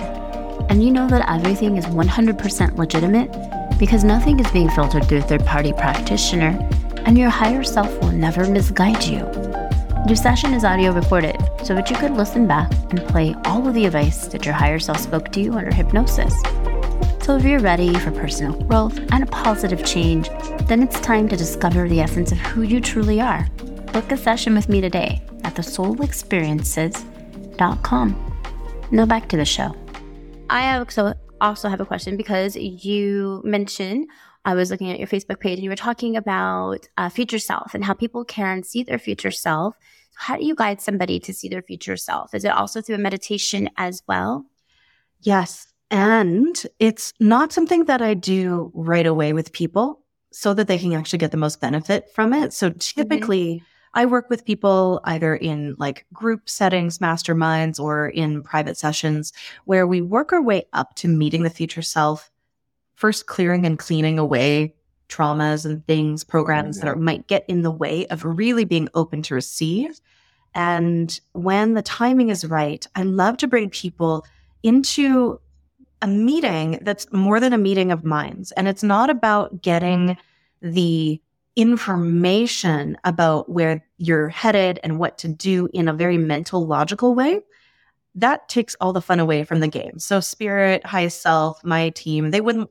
And 0.69 0.83
you 0.83 0.91
know 0.91 1.07
that 1.09 1.31
everything 1.31 1.77
is 1.77 1.87
100% 1.87 2.77
legitimate 2.77 3.31
because 3.79 4.03
nothing 4.03 4.41
is 4.41 4.51
being 4.51 4.69
filtered 4.71 5.05
through 5.05 5.19
a 5.19 5.23
third 5.23 5.47
party 5.47 5.73
practitioner, 5.73 6.59
and 7.05 7.17
your 7.17 7.31
higher 7.31 7.63
self 7.63 7.97
will 8.01 8.11
never 8.11 8.49
misguide 8.49 9.05
you. 9.05 9.19
Your 10.09 10.17
session 10.17 10.53
is 10.53 10.65
audio 10.65 10.93
recorded 10.93 11.37
so 11.63 11.75
that 11.75 11.91
you 11.91 11.97
could 11.97 12.13
listen 12.13 12.49
back 12.49 12.73
and 12.91 13.01
play 13.07 13.37
all 13.45 13.69
of 13.69 13.75
the 13.75 13.87
advice 13.87 14.27
that 14.29 14.45
your 14.45 14.55
higher 14.55 14.81
self 14.81 14.99
spoke 14.99 15.31
to 15.33 15.41
you 15.41 15.53
under 15.53 15.73
hypnosis. 15.73 16.35
So, 17.27 17.37
if 17.37 17.43
you're 17.43 17.59
ready 17.59 17.93
for 17.99 18.13
personal 18.13 18.53
growth 18.53 18.97
and 19.11 19.25
a 19.25 19.27
positive 19.27 19.85
change, 19.85 20.31
then 20.69 20.81
it's 20.81 21.01
time 21.01 21.29
to 21.29 21.37
discover 21.37 21.89
the 21.89 22.01
essence 22.01 22.31
of 22.31 22.39
who 22.39 22.63
you 22.63 22.81
truly 22.81 23.21
are. 23.21 23.49
Book 23.93 24.13
a 24.13 24.17
session 24.17 24.55
with 24.55 24.69
me 24.69 24.81
today 24.81 25.21
at 25.43 25.57
thesoulexperiences.com. 25.57 28.33
Now, 28.93 29.07
back 29.07 29.29
to 29.31 29.37
the 29.37 29.45
show. 29.45 29.75
I 30.51 30.79
also 30.79 31.15
also 31.41 31.69
have 31.69 31.81
a 31.81 31.85
question 31.85 32.17
because 32.17 32.55
you 32.55 33.43
mentioned 33.45 34.07
I 34.45 34.55
was 34.55 34.71
looking 34.71 34.93
at 34.93 35.01
your 35.01 35.09
Facebook 35.09 35.41
page 35.41 35.55
and 35.55 35.65
you 35.65 35.71
were 35.71 35.75
talking 35.75 36.17
about 36.17 36.87
uh, 36.97 37.09
future 37.09 37.41
self 37.41 37.75
and 37.75 37.85
how 37.85 37.95
people 37.95 38.25
can 38.25 38.63
see 38.63 38.85
their 38.85 39.01
future 39.01 39.33
self 39.33 39.75
how 40.15 40.37
do 40.37 40.47
you 40.47 40.55
guide 40.55 40.81
somebody 40.81 41.19
to 41.21 41.35
see 41.35 41.49
their 41.49 41.63
future 41.63 41.97
self? 41.97 42.35
Is 42.35 42.45
it 42.45 42.53
also 42.53 42.81
through 42.81 42.95
a 42.95 42.99
meditation 42.99 43.69
as 43.77 44.05
well? 44.07 44.47
Yes. 45.21 45.67
And 45.91 46.67
it's 46.79 47.13
not 47.21 47.53
something 47.53 47.85
that 47.85 48.03
I 48.03 48.15
do 48.15 48.73
right 48.75 49.07
away 49.07 49.33
with 49.33 49.53
people 49.53 50.01
so 50.33 50.53
that 50.55 50.69
they 50.69 50.79
can 50.79 50.93
actually 50.93 51.19
get 51.19 51.31
the 51.31 51.37
most 51.37 51.61
benefit 51.61 52.11
from 52.13 52.33
it. 52.33 52.53
So 52.53 52.71
mm-hmm. 52.71 52.79
typically, 52.79 53.47
mm-hmm. 53.57 53.65
I 53.95 54.05
work 54.05 54.29
with 54.29 54.45
people 54.45 55.01
either 55.05 55.35
in 55.35 55.75
like 55.79 56.05
group 56.13 56.51
settings, 56.51 56.99
masterminds, 56.99 57.81
or 57.81 58.09
in 58.09 58.43
private 58.43 58.77
sessions 58.77 59.33
where 59.65 59.87
we 59.87 60.03
work 60.03 60.33
our 60.33 60.43
way 60.43 60.67
up 60.75 60.95
to 60.97 61.09
meeting 61.09 61.45
the 61.45 61.51
future 61.51 61.83
self, 61.83 62.31
first 62.95 63.27
clearing 63.27 63.65
and 63.65 63.79
cleaning 63.79 64.19
away 64.19 64.75
traumas 65.09 65.65
and 65.65 65.87
things, 65.87 66.25
programs 66.25 66.77
mm-hmm. 66.77 66.87
that 66.87 66.93
are, 66.93 66.97
might 66.97 67.27
get 67.29 67.45
in 67.49 67.63
the 67.63 67.71
way 67.71 68.07
of 68.09 68.25
really 68.25 68.65
being 68.65 68.89
open 68.95 69.23
to 69.23 69.35
receive. 69.35 70.01
And 70.55 71.19
when 71.33 71.75
the 71.75 71.83
timing 71.83 72.29
is 72.29 72.45
right, 72.45 72.87
I 72.95 73.03
love 73.03 73.37
to 73.39 73.47
bring 73.47 73.71
people 73.71 74.27
into 74.63 75.41
a 76.07 76.09
meeting 76.09 76.79
that's 76.83 77.11
more 77.13 77.41
than 77.41 77.53
a 77.53 77.59
meeting 77.59 77.91
of 77.91 78.05
minds. 78.05 78.53
And 78.53 78.69
it's 78.69 78.85
not 78.85 79.11
about 79.11 79.61
getting 79.61 80.17
the 80.63 81.21
information 81.57 82.97
about 83.05 83.49
where 83.49 83.85
you're 83.99 84.29
headed 84.29 84.79
and 84.85 84.99
what 84.99 85.19
to 85.19 85.29
do 85.29 85.69
in 85.73 85.89
a 85.89 85.93
very 85.93 86.17
mental, 86.17 86.67
logical 86.67 87.15
way 87.15 87.41
that 88.17 88.49
takes 88.49 88.75
all 88.81 88.95
the 88.95 89.03
fun 89.03 89.21
away 89.21 89.45
from 89.45 89.61
the 89.61 89.69
game. 89.69 89.99
So 89.99 90.21
spirit, 90.21 90.85
high 90.85 91.09
self, 91.09 91.63
my 91.63 91.91
team, 91.91 92.31
they 92.31 92.41
wouldn't 92.41 92.71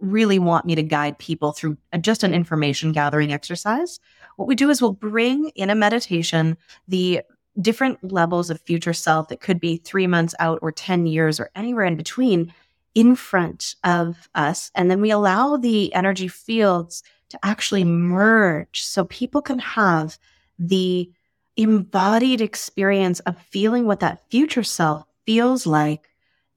really 0.00 0.38
want 0.38 0.64
me 0.64 0.76
to 0.76 0.82
guide 0.82 1.18
people 1.18 1.52
through 1.52 1.76
just 2.00 2.22
an 2.22 2.32
information 2.32 2.92
gathering 2.92 3.32
exercise. 3.32 3.98
What 4.36 4.46
we 4.46 4.54
do 4.54 4.70
is 4.70 4.80
we'll 4.80 4.92
bring 4.92 5.48
in 5.50 5.70
a 5.70 5.74
meditation 5.74 6.56
the 6.86 7.22
different 7.60 8.12
levels 8.12 8.48
of 8.48 8.60
future 8.60 8.92
self 8.92 9.28
that 9.28 9.40
could 9.40 9.58
be 9.58 9.78
three 9.78 10.06
months 10.06 10.34
out 10.38 10.60
or 10.62 10.70
10 10.70 11.06
years 11.06 11.40
or 11.40 11.50
anywhere 11.56 11.84
in 11.84 11.96
between 11.96 12.52
in 12.96 13.14
front 13.14 13.76
of 13.84 14.28
us. 14.34 14.72
And 14.74 14.90
then 14.90 15.02
we 15.02 15.10
allow 15.10 15.58
the 15.58 15.94
energy 15.94 16.28
fields 16.28 17.02
to 17.28 17.38
actually 17.44 17.84
merge 17.84 18.82
so 18.82 19.04
people 19.04 19.42
can 19.42 19.58
have 19.58 20.18
the 20.58 21.10
embodied 21.58 22.40
experience 22.40 23.20
of 23.20 23.38
feeling 23.38 23.84
what 23.84 24.00
that 24.00 24.28
future 24.30 24.62
self 24.62 25.04
feels 25.26 25.66
like. 25.66 26.08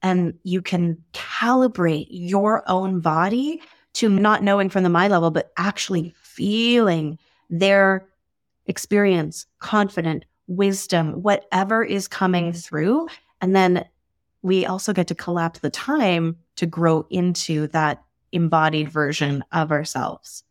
And 0.02 0.32
you 0.42 0.62
can 0.62 1.04
calibrate 1.12 2.06
your 2.08 2.64
own 2.66 3.00
body 3.00 3.60
to 3.94 4.08
not 4.08 4.42
knowing 4.42 4.70
from 4.70 4.82
the 4.82 4.88
mind 4.88 5.12
level, 5.12 5.30
but 5.30 5.52
actually 5.58 6.14
feeling 6.22 7.18
their 7.50 8.06
experience, 8.66 9.44
confident, 9.58 10.24
wisdom, 10.46 11.22
whatever 11.22 11.84
is 11.84 12.08
coming 12.08 12.54
through. 12.54 13.08
And 13.42 13.54
then 13.54 13.84
we 14.42 14.66
also 14.66 14.92
get 14.92 15.08
to 15.08 15.14
collapse 15.14 15.60
the 15.60 15.70
time 15.70 16.36
to 16.56 16.66
grow 16.66 17.06
into 17.10 17.66
that 17.68 18.02
embodied 18.32 18.88
version 18.88 19.44
of 19.52 19.72
ourselves. 19.72 20.44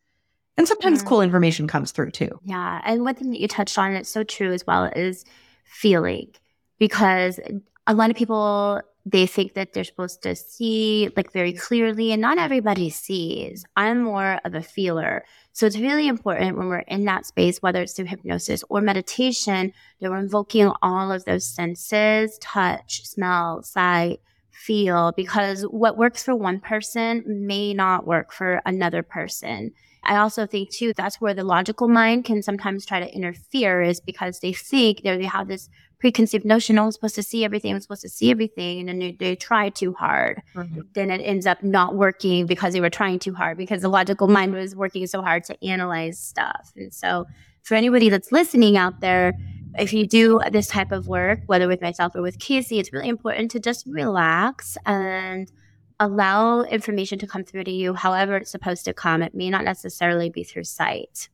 And 0.58 0.68
sometimes 0.68 1.02
mm. 1.02 1.08
cool 1.08 1.22
information 1.22 1.68
comes 1.68 1.92
through 1.92 2.12
too. 2.12 2.40
Yeah. 2.44 2.82
And 2.84 3.04
one 3.04 3.16
thing 3.16 3.32
that 3.32 3.40
you 3.40 3.48
touched 3.48 3.78
on, 3.78 3.94
it's 3.94 4.10
so 4.10 4.24
true 4.24 4.52
as 4.52 4.68
well, 4.68 4.86
is 4.86 5.24
feeling. 5.64 6.32
Because 6.78 7.40
a 7.88 7.94
lot 7.94 8.10
of 8.10 8.16
people 8.16 8.82
they 9.06 9.26
think 9.26 9.54
that 9.54 9.74
they're 9.74 9.84
supposed 9.84 10.22
to 10.22 10.36
see 10.36 11.10
like 11.16 11.32
very 11.32 11.54
clearly 11.54 12.12
and 12.12 12.22
not 12.22 12.38
everybody 12.38 12.90
sees 12.90 13.66
i'm 13.76 14.04
more 14.04 14.40
of 14.46 14.54
a 14.54 14.62
feeler 14.62 15.24
so 15.60 15.66
it's 15.66 15.78
really 15.78 16.08
important 16.08 16.58
when 16.58 16.68
we're 16.68 16.80
in 16.80 17.04
that 17.06 17.26
space 17.26 17.62
whether 17.62 17.82
it's 17.82 17.94
through 17.94 18.06
hypnosis 18.06 18.64
or 18.70 18.80
meditation 18.80 19.74
that 20.00 20.10
we're 20.10 20.18
invoking 20.18 20.72
all 20.82 21.12
of 21.12 21.26
those 21.26 21.46
senses 21.46 22.38
touch 22.40 23.06
smell 23.06 23.62
sight 23.62 24.22
feel 24.60 25.14
because 25.16 25.64
what 25.64 25.98
works 25.98 26.24
for 26.24 26.36
one 26.36 26.60
person 26.60 27.24
may 27.26 27.74
not 27.74 28.06
work 28.06 28.32
for 28.32 28.62
another 28.66 29.02
person. 29.02 29.72
I 30.04 30.18
also 30.18 30.46
think 30.46 30.70
too 30.70 30.94
that's 30.96 31.22
where 31.22 31.34
the 31.34 31.44
logical 31.44 31.88
mind 31.88 32.26
can 32.26 32.42
sometimes 32.42 32.86
try 32.86 33.00
to 33.00 33.16
interfere 33.16 33.82
is 33.82 34.00
because 34.00 34.40
they 34.40 34.54
think 34.54 35.02
they 35.04 35.24
have 35.26 35.48
this 35.48 35.70
preconceived 36.00 36.46
notion, 36.46 36.80
oh, 36.80 36.86
I'm 36.86 36.92
supposed 36.92 37.16
to 37.16 37.24
see 37.24 37.44
everything, 37.44 37.74
I'm 37.74 37.82
supposed 37.82 38.02
to 38.02 38.10
see 38.10 38.32
everything, 38.32 38.80
and 38.80 38.88
then 38.88 39.00
they, 39.00 39.12
they 39.12 39.36
try 39.36 39.70
too 39.70 39.94
hard. 39.94 40.42
Mm-hmm. 40.56 40.82
Then 40.94 41.12
it 41.12 41.22
ends 41.22 41.46
up 41.46 41.62
not 41.62 41.96
working 41.96 42.46
because 42.46 42.74
they 42.74 42.82
were 42.82 42.90
trying 42.90 43.20
too 43.20 43.34
hard 43.34 43.58
because 43.58 43.82
the 43.82 43.90
logical 43.90 44.28
mind 44.28 44.54
was 44.54 44.76
working 44.76 45.06
so 45.08 45.22
hard 45.22 45.44
to 45.46 45.64
analyze 45.64 46.18
stuff. 46.18 46.72
And 46.76 46.94
so, 46.94 47.26
for 47.64 47.76
anybody 47.76 48.10
that's 48.10 48.32
listening 48.32 48.78
out 48.78 49.02
there, 49.02 49.34
if 49.78 49.94
you 49.94 50.08
do 50.08 50.40
this 50.52 50.68
type 50.68 50.92
of 50.92 51.08
work, 51.08 51.42
whether 51.46 51.68
with 51.68 51.82
myself 51.82 52.16
or 52.16 52.22
with 52.22 52.40
Kacie, 52.40 52.80
it's 52.80 52.94
really 52.94 53.10
important 53.10 53.52
to 53.52 53.60
just 53.60 53.86
relax 53.86 54.78
and 54.86 55.52
allow 56.00 56.62
information 56.62 57.20
to 57.20 57.28
come 57.28 57.44
through 57.44 57.66
to 57.66 57.72
you 57.72 57.94
however 57.94 58.38
it's 58.38 58.52
supposed 58.52 58.86
to 58.86 58.94
come. 58.94 59.22
It 59.22 59.36
may 59.36 59.50
not 59.50 59.66
necessarily 59.66 60.30
be 60.30 60.44
through 60.44 60.64
sight. 60.64 61.28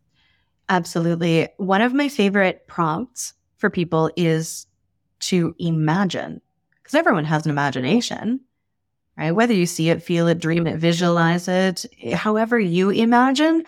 Absolutely. 0.68 1.48
One 1.58 1.82
of 1.82 1.94
my 1.94 2.10
favorite 2.10 2.68
prompts 2.68 3.34
for 3.58 3.70
people 3.70 4.12
is 4.16 4.68
to 5.22 5.56
imagine, 5.60 6.42
because 6.78 6.96
everyone 6.96 7.26
has 7.26 7.46
an 7.46 7.52
imagination, 7.52 8.42
right? 9.18 9.32
Whether 9.32 9.54
you 9.54 9.66
see 9.66 9.90
it, 9.90 10.04
feel 10.04 10.28
it, 10.28 10.40
dream 10.40 10.68
it, 10.68 10.78
visualize 10.78 11.48
it, 11.48 11.86
however 12.14 12.60
you 12.60 12.90
imagine, 12.90 13.64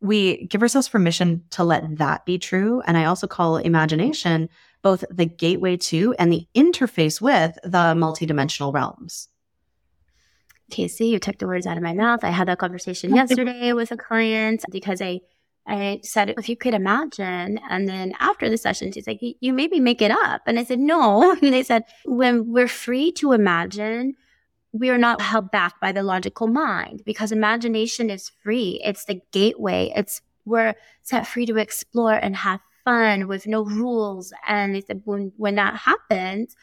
we 0.00 0.46
give 0.46 0.62
ourselves 0.62 0.88
permission 0.88 1.42
to 1.50 1.64
let 1.64 1.98
that 1.98 2.24
be 2.24 2.38
true. 2.38 2.82
And 2.86 2.96
I 2.96 3.04
also 3.04 3.26
call 3.26 3.56
imagination 3.56 4.48
both 4.82 5.04
the 5.10 5.26
gateway 5.26 5.76
to 5.76 6.14
and 6.18 6.32
the 6.32 6.46
interface 6.54 7.20
with 7.20 7.58
the 7.62 7.94
multidimensional 7.94 8.72
realms. 8.72 9.28
Kacie, 10.70 11.10
you 11.10 11.18
took 11.18 11.38
the 11.38 11.46
words 11.46 11.66
out 11.66 11.76
of 11.76 11.82
my 11.82 11.92
mouth. 11.92 12.20
I 12.22 12.30
had 12.30 12.48
that 12.48 12.58
conversation 12.58 13.14
yesterday 13.14 13.72
with 13.72 13.90
a 13.90 13.96
client 13.96 14.64
because 14.70 15.02
I 15.02 15.20
I 15.66 16.00
said, 16.02 16.34
if 16.36 16.48
you 16.48 16.56
could 16.56 16.74
imagine. 16.74 17.60
And 17.68 17.88
then 17.88 18.12
after 18.18 18.48
the 18.48 18.56
session, 18.56 18.92
she's 18.92 19.06
like, 19.06 19.20
you 19.20 19.52
maybe 19.52 19.78
make 19.78 20.02
it 20.02 20.10
up. 20.10 20.42
And 20.46 20.58
I 20.58 20.64
said, 20.64 20.78
no. 20.78 21.36
And 21.42 21.52
they 21.52 21.62
said, 21.62 21.84
when 22.04 22.50
we're 22.52 22.68
free 22.68 23.12
to 23.12 23.32
imagine, 23.32 24.14
we 24.72 24.90
are 24.90 24.98
not 24.98 25.20
held 25.20 25.50
back 25.50 25.80
by 25.80 25.92
the 25.92 26.02
logical 26.02 26.46
mind 26.46 27.02
because 27.04 27.32
imagination 27.32 28.10
is 28.10 28.30
free. 28.42 28.80
It's 28.84 29.04
the 29.04 29.20
gateway. 29.32 29.92
It's 29.94 30.22
we're 30.44 30.74
set 31.02 31.26
free 31.26 31.46
to 31.46 31.56
explore 31.56 32.14
and 32.14 32.34
have 32.36 32.60
fun 32.84 33.28
with 33.28 33.46
no 33.46 33.64
rules. 33.64 34.32
And 34.46 34.74
they 34.74 34.80
said, 34.80 35.02
when, 35.04 35.32
when 35.36 35.56
that 35.56 35.76
happens, 35.76 36.56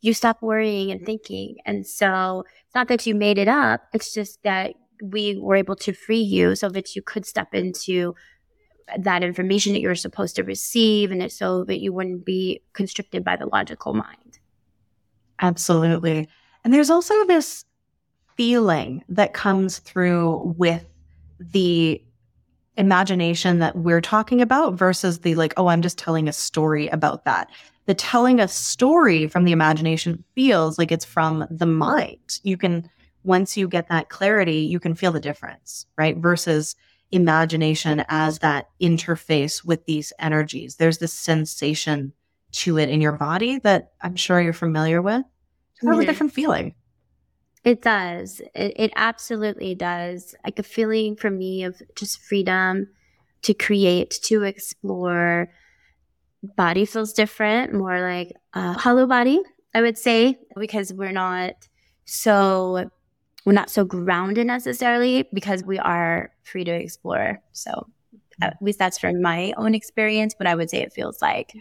you 0.00 0.14
stop 0.14 0.40
worrying 0.40 0.90
and 0.90 1.04
thinking. 1.04 1.56
And 1.66 1.86
so 1.86 2.44
it's 2.64 2.74
not 2.74 2.88
that 2.88 3.06
you 3.06 3.14
made 3.14 3.38
it 3.38 3.48
up. 3.48 3.82
It's 3.92 4.12
just 4.12 4.42
that 4.44 4.74
we 5.02 5.36
were 5.38 5.56
able 5.56 5.76
to 5.76 5.92
free 5.92 6.20
you 6.20 6.54
so 6.54 6.68
that 6.70 6.94
you 6.96 7.02
could 7.02 7.26
step 7.26 7.54
into 7.54 8.14
that 8.98 9.22
information 9.22 9.72
that 9.72 9.80
you're 9.80 9.94
supposed 9.94 10.36
to 10.36 10.44
receive 10.44 11.10
and 11.10 11.30
so 11.30 11.64
that 11.64 11.80
you 11.80 11.92
wouldn't 11.92 12.24
be 12.24 12.62
constricted 12.72 13.24
by 13.24 13.36
the 13.36 13.46
logical 13.46 13.94
mind. 13.94 14.38
Absolutely. 15.40 16.28
And 16.64 16.72
there's 16.74 16.90
also 16.90 17.24
this 17.26 17.64
feeling 18.36 19.04
that 19.08 19.34
comes 19.34 19.78
through 19.78 20.54
with 20.56 20.84
the 21.38 22.02
imagination 22.76 23.58
that 23.58 23.76
we're 23.76 24.00
talking 24.00 24.40
about 24.40 24.74
versus 24.74 25.20
the 25.20 25.34
like, 25.34 25.52
oh, 25.56 25.66
I'm 25.66 25.82
just 25.82 25.98
telling 25.98 26.28
a 26.28 26.32
story 26.32 26.88
about 26.88 27.24
that. 27.24 27.50
The 27.86 27.94
telling 27.94 28.38
a 28.38 28.48
story 28.48 29.26
from 29.26 29.44
the 29.44 29.52
imagination 29.52 30.22
feels 30.34 30.78
like 30.78 30.92
it's 30.92 31.04
from 31.04 31.46
the 31.50 31.66
mind. 31.66 32.38
You 32.42 32.56
can, 32.56 32.88
once 33.24 33.56
you 33.56 33.66
get 33.66 33.88
that 33.88 34.08
clarity, 34.08 34.58
you 34.58 34.78
can 34.78 34.94
feel 34.94 35.10
the 35.10 35.20
difference, 35.20 35.86
right? 35.96 36.16
Versus 36.16 36.76
imagination 37.10 38.04
as 38.08 38.40
that 38.40 38.68
interface 38.80 39.64
with 39.64 39.84
these 39.86 40.12
energies. 40.18 40.76
There's 40.76 40.98
this 40.98 41.12
sensation 41.12 42.12
to 42.50 42.78
it 42.78 42.88
in 42.88 43.00
your 43.00 43.12
body 43.12 43.58
that 43.60 43.92
I'm 44.00 44.16
sure 44.16 44.40
you're 44.40 44.52
familiar 44.52 45.02
with. 45.02 45.22
It's 45.74 45.82
a 45.82 45.86
mm-hmm. 45.86 46.00
different 46.02 46.32
feeling. 46.32 46.74
It 47.64 47.82
does. 47.82 48.40
It, 48.54 48.72
it 48.76 48.92
absolutely 48.96 49.74
does. 49.74 50.34
Like 50.44 50.58
a 50.58 50.62
feeling 50.62 51.16
for 51.16 51.30
me 51.30 51.64
of 51.64 51.80
just 51.96 52.20
freedom 52.20 52.88
to 53.42 53.54
create, 53.54 54.18
to 54.24 54.42
explore. 54.44 55.50
Body 56.42 56.84
feels 56.84 57.12
different, 57.12 57.74
more 57.74 58.00
like 58.00 58.32
a 58.54 58.72
hollow 58.72 59.06
body, 59.06 59.40
I 59.74 59.82
would 59.82 59.98
say, 59.98 60.38
because 60.56 60.92
we're 60.92 61.12
not 61.12 61.54
so 62.04 62.90
we're 63.48 63.54
not 63.54 63.70
so 63.70 63.82
grounded 63.82 64.46
necessarily 64.46 65.26
because 65.32 65.64
we 65.64 65.78
are 65.78 66.30
free 66.42 66.64
to 66.64 66.70
explore. 66.70 67.40
So 67.52 67.88
at 68.42 68.58
least 68.60 68.78
that's 68.78 68.98
from 68.98 69.22
my 69.22 69.54
own 69.56 69.74
experience, 69.74 70.34
but 70.36 70.46
I 70.46 70.54
would 70.54 70.68
say 70.68 70.82
it 70.82 70.92
feels 70.92 71.22
like. 71.22 71.54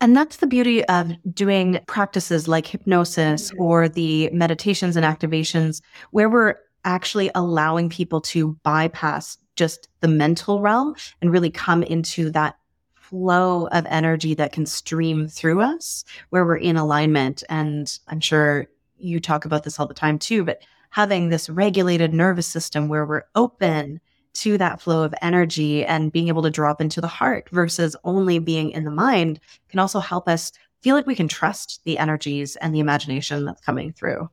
And 0.00 0.16
that's 0.16 0.36
the 0.36 0.46
beauty 0.46 0.84
of 0.84 1.10
doing 1.34 1.80
practices 1.88 2.46
like 2.46 2.68
hypnosis 2.68 3.50
or 3.58 3.88
the 3.88 4.30
meditations 4.30 4.94
and 4.94 5.04
activations 5.04 5.82
where 6.12 6.30
we're 6.30 6.54
actually 6.84 7.32
allowing 7.34 7.88
people 7.88 8.20
to 8.20 8.56
bypass 8.62 9.38
just 9.56 9.88
the 10.02 10.08
mental 10.08 10.60
realm 10.60 10.94
and 11.20 11.32
really 11.32 11.50
come 11.50 11.82
into 11.82 12.30
that 12.30 12.58
flow 12.94 13.66
of 13.72 13.86
energy 13.86 14.34
that 14.34 14.52
can 14.52 14.66
stream 14.66 15.26
through 15.26 15.60
us 15.60 16.04
where 16.30 16.46
we're 16.46 16.54
in 16.54 16.76
alignment. 16.76 17.42
And 17.48 17.98
I'm 18.06 18.20
sure 18.20 18.68
you 18.98 19.18
talk 19.18 19.44
about 19.44 19.64
this 19.64 19.80
all 19.80 19.88
the 19.88 19.94
time 19.94 20.20
too, 20.20 20.44
but 20.44 20.62
having 20.92 21.30
this 21.30 21.48
regulated 21.48 22.12
nervous 22.12 22.46
system 22.46 22.86
where 22.86 23.06
we're 23.06 23.24
open 23.34 23.98
to 24.34 24.58
that 24.58 24.80
flow 24.80 25.02
of 25.02 25.14
energy 25.22 25.84
and 25.86 26.12
being 26.12 26.28
able 26.28 26.42
to 26.42 26.50
drop 26.50 26.82
into 26.82 27.00
the 27.00 27.06
heart 27.08 27.48
versus 27.50 27.96
only 28.04 28.38
being 28.38 28.70
in 28.70 28.84
the 28.84 28.90
mind 28.90 29.40
can 29.70 29.80
also 29.80 30.00
help 30.00 30.28
us 30.28 30.52
feel 30.82 30.94
like 30.94 31.06
we 31.06 31.14
can 31.14 31.28
trust 31.28 31.80
the 31.84 31.96
energies 31.96 32.56
and 32.56 32.74
the 32.74 32.80
imagination 32.80 33.46
that's 33.46 33.62
coming 33.62 33.90
through. 33.90 34.28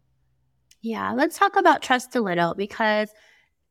Yeah, 0.82 1.14
let's 1.14 1.38
talk 1.38 1.56
about 1.56 1.82
trust 1.82 2.14
a 2.18 2.22
little 2.22 2.54
because 2.56 3.10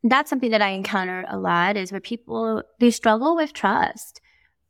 that's 0.02 0.30
something 0.30 0.50
that 0.50 0.62
I 0.62 0.70
encounter 0.70 1.26
a 1.28 1.38
lot 1.38 1.76
is 1.76 1.92
where 1.92 2.00
people 2.00 2.62
they 2.80 2.90
struggle 2.90 3.36
with 3.36 3.52
trust, 3.52 4.22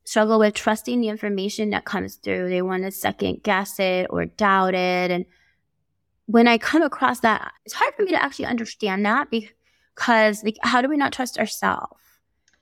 struggle 0.02 0.40
with 0.40 0.54
trusting 0.54 1.00
the 1.00 1.08
information 1.08 1.70
that 1.70 1.84
comes 1.84 2.16
through. 2.16 2.48
They 2.48 2.62
want 2.62 2.82
to 2.82 2.90
second 2.90 3.44
guess 3.44 3.78
it 3.78 4.08
or 4.10 4.24
doubt 4.26 4.74
it 4.74 5.12
and 5.12 5.24
when 6.28 6.46
I 6.46 6.58
come 6.58 6.82
across 6.82 7.20
that, 7.20 7.52
it's 7.64 7.74
hard 7.74 7.94
for 7.94 8.02
me 8.02 8.10
to 8.10 8.22
actually 8.22 8.44
understand 8.44 9.04
that 9.06 9.30
because 9.30 10.44
like, 10.44 10.58
how 10.62 10.82
do 10.82 10.88
we 10.88 10.98
not 10.98 11.10
trust 11.10 11.38
ourselves? 11.38 11.96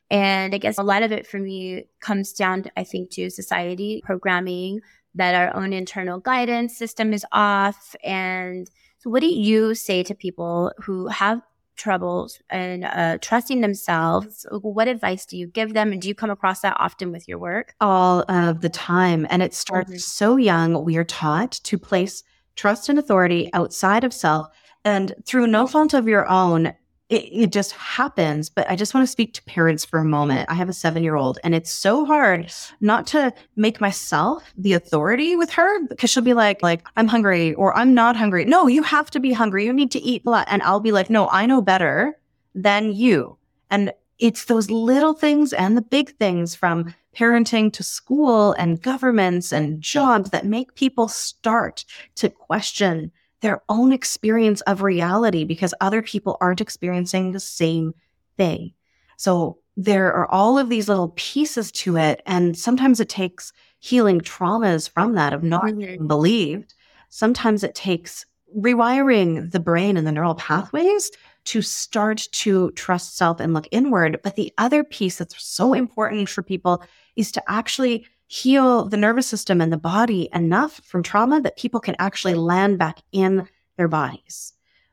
And 0.09 0.55
I 0.55 0.59
guess 0.59 0.79
a 0.79 0.85
lot 0.85 1.03
of 1.03 1.11
it 1.11 1.27
for 1.27 1.41
me 1.41 1.89
comes 2.01 2.33
down, 2.33 2.63
to, 2.63 2.71
I 2.77 2.85
think, 2.85 3.11
to 3.11 3.29
society 3.29 4.03
programming 4.05 4.83
that 5.17 5.35
our 5.35 5.61
own 5.61 5.73
internal 5.73 6.21
guidance 6.21 6.79
system 6.79 7.13
is 7.13 7.27
off. 7.33 7.97
And 8.05 8.71
so, 8.99 9.11
what 9.11 9.21
do 9.21 9.27
you 9.27 9.75
say 9.75 10.05
to 10.05 10.15
people 10.15 10.71
who 10.79 11.09
have 11.09 11.43
troubles 11.75 12.39
and 12.49 12.85
uh, 12.85 13.19
trusting 13.21 13.63
themselves? 13.63 14.47
What 14.53 14.87
advice 14.87 15.27
do 15.27 15.37
you 15.37 15.49
give 15.49 15.75
them? 15.75 15.91
And 15.91 16.01
do 16.01 16.07
you 16.07 16.15
come 16.15 16.31
across 16.31 16.61
that 16.61 16.77
often 16.79 17.11
with 17.11 17.27
your 17.27 17.39
work? 17.39 17.75
All 17.81 18.25
of 18.29 18.61
the 18.61 18.69
time. 18.69 19.27
And 19.29 19.43
it 19.43 19.55
starts 19.55 19.91
mm-hmm. 19.91 19.99
so 19.99 20.37
young. 20.37 20.85
We 20.85 20.97
are 20.99 21.05
taught 21.05 21.51
to 21.65 21.79
place 21.79 22.23
trust 22.57 22.89
and 22.89 22.99
authority 22.99 23.51
outside 23.53 24.05
of 24.05 24.13
self. 24.13 24.49
And 24.85 25.15
through 25.25 25.47
no 25.47 25.67
fault 25.67 25.95
of 25.95 26.09
your 26.09 26.29
own, 26.29 26.75
it, 27.09 27.23
it, 27.33 27.53
just 27.53 27.73
happens. 27.73 28.51
But 28.51 28.69
I 28.69 28.75
just 28.75 28.93
want 28.93 29.07
to 29.07 29.11
speak 29.11 29.33
to 29.35 29.43
parents 29.45 29.85
for 29.85 30.01
a 30.01 30.05
moment. 30.05 30.51
I 30.51 30.55
have 30.55 30.69
a 30.69 30.73
seven 30.73 31.05
year 31.05 31.15
old, 31.15 31.39
and 31.45 31.55
it's 31.55 31.71
so 31.71 32.05
hard 32.05 32.53
not 32.81 33.07
to 33.09 33.33
make 33.55 33.81
myself 33.81 34.53
the 34.57 34.73
authority 34.73 35.37
with 35.37 35.51
her 35.51 35.87
because 35.87 36.11
she'll 36.11 36.23
be 36.23 36.35
like, 36.35 36.63
like, 36.63 36.87
I'm 36.97 37.07
hungry 37.07 37.55
or 37.55 37.77
I'm 37.77 37.95
not 37.95 38.17
hungry. 38.17 38.45
No, 38.45 38.67
you 38.67 38.83
have 38.83 39.11
to 39.13 39.21
be 39.21 39.33
hungry. 39.33 39.65
You 39.67 39.73
need 39.73 39.93
to 39.93 40.01
eat 40.03 40.23
a 40.27 40.31
lot. 40.31 40.49
And 40.51 40.63
I'll 40.63 40.81
be 40.81 40.93
like, 40.93 41.11
no, 41.11 41.29
I 41.29 41.47
know 41.47 41.63
better 41.63 42.19
than 42.55 42.93
you. 42.93 43.39
And 43.71 43.93
it's 44.19 44.47
those 44.47 44.71
little 44.71 45.15
things 45.15 45.53
and 45.53 45.77
the 45.77 45.83
big 45.83 46.17
things 46.17 46.55
from 46.55 46.95
parenting 47.17 47.73
to 47.73 47.83
school 47.83 48.53
and 48.53 48.83
governments 48.83 49.53
and 49.53 49.81
jobs 49.81 50.31
that 50.31 50.45
make 50.45 50.75
people 50.75 51.09
start 51.09 51.85
to 52.15 52.29
question 52.29 53.11
their 53.41 53.63
own 53.69 53.93
experience 53.93 54.61
of 54.63 54.83
reality 54.83 55.45
because 55.45 55.75
other 55.81 56.03
people 56.03 56.37
aren't 56.41 56.61
experiencing 56.61 57.33
the 57.33 57.41
same 57.41 57.93
thing. 58.37 58.73
So 59.17 59.59
there 59.77 60.13
are 60.13 60.31
all 60.31 60.59
of 60.59 60.69
these 60.69 60.89
little 60.89 61.13
pieces 61.17 61.71
to 61.71 61.97
it. 61.97 62.23
And 62.27 62.57
sometimes 62.57 63.01
it 63.01 63.09
takes 63.09 63.53
healing 63.79 64.21
traumas 64.21 64.89
from 64.89 65.15
that 65.15 65.33
of 65.33 65.43
not 65.43 65.65
mm-hmm. 65.65 65.79
being 65.79 66.09
believed. 66.09 66.75
Sometimes 67.11 67.63
it 67.63 67.75
takes 67.75 68.25
rewiring 68.57 69.51
the 69.51 69.61
brain 69.61 69.97
and 69.97 70.07
the 70.07 70.13
neural 70.13 70.35
pathways 70.35 71.11
to 71.47 71.63
start 71.63 72.29
to 72.33 72.71
trust 72.73 73.17
self 73.17 73.41
and 73.41 73.55
look 73.55 73.69
inward. 73.71 74.21
But 74.23 74.37
the 74.37 74.53
other 74.59 74.85
piece 74.85 75.19
that's 75.19 75.43
so 75.43 75.73
important 75.73 76.29
for 76.29 76.43
people 76.43 76.83
is 77.17 77.33
to 77.33 77.43
actually 77.49 78.07
heal 78.29 78.85
the 78.85 78.97
nervous 78.97 79.27
system 79.27 79.61
and 79.61 79.73
the 79.73 79.77
body 79.77 80.29
enough 80.35 80.81
from 80.85 81.03
trauma 81.03 81.41
that 81.41 81.57
people 81.57 81.81
can 81.81 81.97
actually 81.99 82.35
land 82.35 82.79
back 82.79 83.01
in 83.13 83.49
their 83.77 83.89
bodies. 83.89 84.53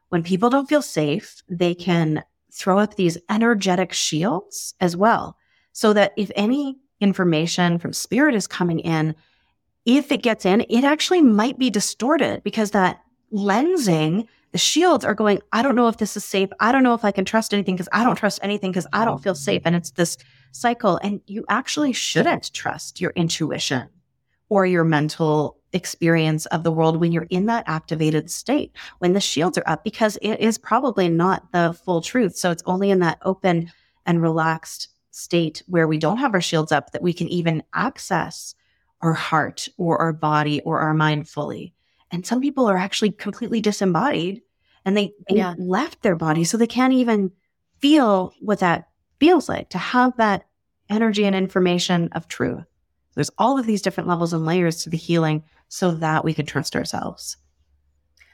When 0.10 0.24
people 0.24 0.50
don't 0.50 0.70
feel 0.70 0.84
safe, 0.84 1.42
they 1.50 1.74
can 1.74 2.24
throw 2.52 2.78
up 2.78 2.96
these 2.96 3.18
energetic 3.30 3.92
shields 3.94 4.76
as 4.80 4.96
well. 4.96 5.38
So 5.72 5.94
that 5.94 6.14
if 6.18 6.30
any 6.36 6.78
information 7.00 7.80
from 7.80 7.94
spirit 7.94 8.36
is 8.36 8.46
coming 8.46 8.80
in, 8.80 9.16
if 9.86 10.12
it 10.12 10.22
gets 10.22 10.46
in, 10.46 10.62
it 10.70 10.84
actually 10.84 11.22
might 11.22 11.58
be 11.58 11.70
distorted 11.70 12.44
because 12.44 12.72
that 12.72 13.02
lensing, 13.34 14.28
the 14.54 14.60
shields 14.60 15.04
are 15.04 15.16
going, 15.16 15.42
I 15.52 15.64
don't 15.64 15.76
know 15.76 15.88
if 15.88 15.98
this 15.98 16.16
is 16.16 16.24
safe. 16.24 16.50
I 16.60 16.72
don't 16.72 16.84
know 16.84 16.94
if 16.94 17.04
I 17.04 17.12
can 17.12 17.26
trust 17.26 17.54
anything 17.56 17.76
because 17.76 17.90
I 17.92 18.04
don't 18.04 18.16
trust 18.16 18.40
anything 18.44 18.72
because 18.72 18.88
I 18.94 19.04
don't 19.04 19.22
feel 19.22 19.34
safe. 19.34 19.64
And 19.66 19.76
it's 19.76 19.92
this 19.92 20.16
cycle. 20.52 21.00
And 21.04 21.22
you 21.26 21.44
actually 21.50 21.92
shouldn't 21.92 22.54
trust 22.54 23.02
your 23.02 23.12
intuition 23.16 23.90
or 24.50 24.68
your 24.68 24.84
mental 24.84 25.58
experience 25.74 26.46
of 26.46 26.62
the 26.62 26.72
world 26.72 26.98
when 26.98 27.12
you're 27.12 27.26
in 27.32 27.48
that 27.48 27.64
activated 27.66 28.30
state, 28.30 28.72
when 29.00 29.14
the 29.14 29.20
shields 29.20 29.58
are 29.58 29.64
up, 29.66 29.84
because 29.84 30.20
it 30.22 30.40
is 30.40 30.60
probably 30.60 31.10
not 31.10 31.52
the 31.52 31.76
full 31.84 32.02
truth. 32.02 32.36
So 32.36 32.52
it's 32.52 32.64
only 32.68 32.92
in 32.92 33.00
that 33.00 33.18
open 33.24 33.72
and 34.06 34.22
relaxed 34.22 34.90
state 35.10 35.64
where 35.66 35.88
we 35.88 35.98
don't 35.98 36.18
have 36.18 36.36
our 36.36 36.42
shields 36.42 36.72
up 36.72 36.92
that 36.92 37.02
we 37.02 37.14
can 37.14 37.28
even 37.28 37.64
access 37.74 38.54
our 39.02 39.14
heart 39.14 39.68
or 39.78 39.98
our 40.00 40.14
body 40.14 40.62
or 40.62 40.80
our 40.80 40.94
mind 40.94 41.28
fully. 41.28 41.74
And 42.14 42.26
some 42.26 42.40
people 42.40 42.68
are 42.70 42.78
actually 42.78 43.10
completely 43.12 43.60
disembodied 43.60 44.44
and 44.86 44.96
they, 44.96 45.14
they 45.28 45.38
yeah. 45.38 45.56
left 45.58 46.04
their 46.04 46.16
body. 46.16 46.44
So 46.44 46.58
they 46.58 46.68
can't 46.68 46.94
even 46.94 47.32
feel 47.80 48.34
what 48.40 48.60
that 48.60 48.88
feels 49.20 49.50
like 49.50 49.70
to 49.72 49.80
have 49.80 50.16
that 50.18 50.46
energy 50.90 51.26
and 51.26 51.36
information 51.36 52.10
of 52.12 52.28
truth. 52.28 52.64
There's 53.16 53.32
all 53.38 53.58
of 53.58 53.66
these 53.66 53.82
different 53.82 54.08
levels 54.08 54.32
and 54.32 54.46
layers 54.46 54.84
to 54.84 54.92
the 54.92 54.98
healing 54.98 55.44
so 55.70 55.92
that 55.92 56.24
we 56.24 56.36
can 56.36 56.46
trust 56.46 56.76
ourselves. 56.76 57.38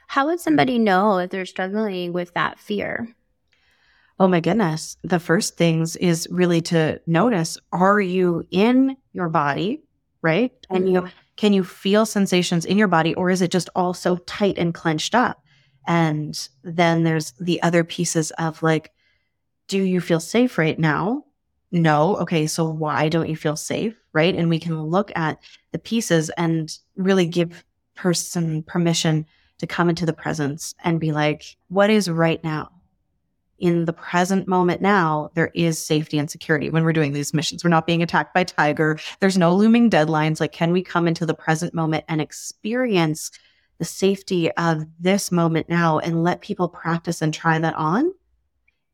How 0.08 0.26
would 0.28 0.42
somebody 0.42 0.78
know 0.78 1.20
if 1.20 1.30
they're 1.30 1.46
struggling 1.46 2.12
with 2.12 2.34
that 2.34 2.60
fear? 2.60 3.16
Oh 4.20 4.28
my 4.28 4.42
goodness. 4.42 4.98
The 5.04 5.20
first 5.20 5.56
things 5.56 5.96
is 5.96 6.28
really 6.30 6.62
to 6.64 7.00
notice 7.08 7.58
are 7.72 8.02
you 8.02 8.46
in 8.52 8.98
your 9.14 9.30
body, 9.30 9.84
right? 10.22 10.52
And 10.70 10.92
you 10.92 11.02
mm-hmm. 11.02 11.08
Can 11.40 11.54
you 11.54 11.64
feel 11.64 12.06
sensations 12.06 12.66
in 12.66 12.78
your 12.78 12.90
body 12.90 13.14
or 13.14 13.30
is 13.30 13.42
it 13.42 13.50
just 13.50 13.70
all 13.74 13.94
so 13.94 14.18
tight 14.18 14.58
and 14.58 14.74
clenched 14.74 15.16
up? 15.16 15.42
And 15.88 16.38
then 16.66 17.04
there's 17.04 17.32
the 17.40 17.62
other 17.62 17.86
pieces 17.86 18.32
of 18.32 18.62
like 18.62 18.92
do 19.70 19.82
you 19.82 20.02
feel 20.02 20.20
safe 20.20 20.58
right 20.58 20.78
now? 20.78 21.24
No. 21.72 22.18
Okay, 22.18 22.46
so 22.46 22.70
why 22.70 23.08
don't 23.08 23.30
you 23.30 23.38
feel 23.38 23.56
safe, 23.56 23.96
right? 24.12 24.36
And 24.36 24.50
we 24.50 24.60
can 24.60 24.84
look 24.84 25.14
at 25.16 25.40
the 25.72 25.80
pieces 25.80 26.30
and 26.32 26.78
really 26.98 27.26
give 27.26 27.64
person 27.96 28.62
permission 28.64 29.26
to 29.60 29.68
come 29.68 29.88
into 29.88 30.06
the 30.06 30.12
presence 30.12 30.76
and 30.84 31.00
be 31.00 31.14
like, 31.14 31.56
what 31.70 31.90
is 31.90 32.10
right 32.10 32.44
now? 32.44 32.70
In 33.60 33.86
the 33.86 33.94
present 33.94 34.48
moment 34.48 34.82
now, 34.82 35.30
there 35.34 35.52
is 35.54 35.84
safety 35.84 36.18
and 36.18 36.30
security 36.30 36.70
when 36.70 36.84
we're 36.84 36.94
doing 36.94 37.14
these 37.14 37.34
missions. 37.34 37.64
We're 37.64 37.70
not 37.70 37.88
being 37.88 38.04
attacked 38.04 38.34
by 38.34 38.44
Tiger. 38.44 39.00
There's 39.20 39.38
no 39.38 39.54
looming 39.54 39.90
deadlines. 39.90 40.40
Like, 40.40 40.52
can 40.52 40.72
we 40.72 40.84
come 40.84 41.08
into 41.08 41.26
the 41.26 41.34
present 41.34 41.74
moment 41.74 42.06
and 42.08 42.22
experience 42.22 43.32
the 43.78 43.86
safety 43.86 44.52
of 44.52 44.86
this 45.00 45.32
moment 45.32 45.70
now 45.70 46.00
and 46.00 46.24
let 46.24 46.42
people 46.42 46.68
practice 46.68 47.22
and 47.22 47.34
try 47.34 47.58
that 47.60 47.76
on 47.76 48.12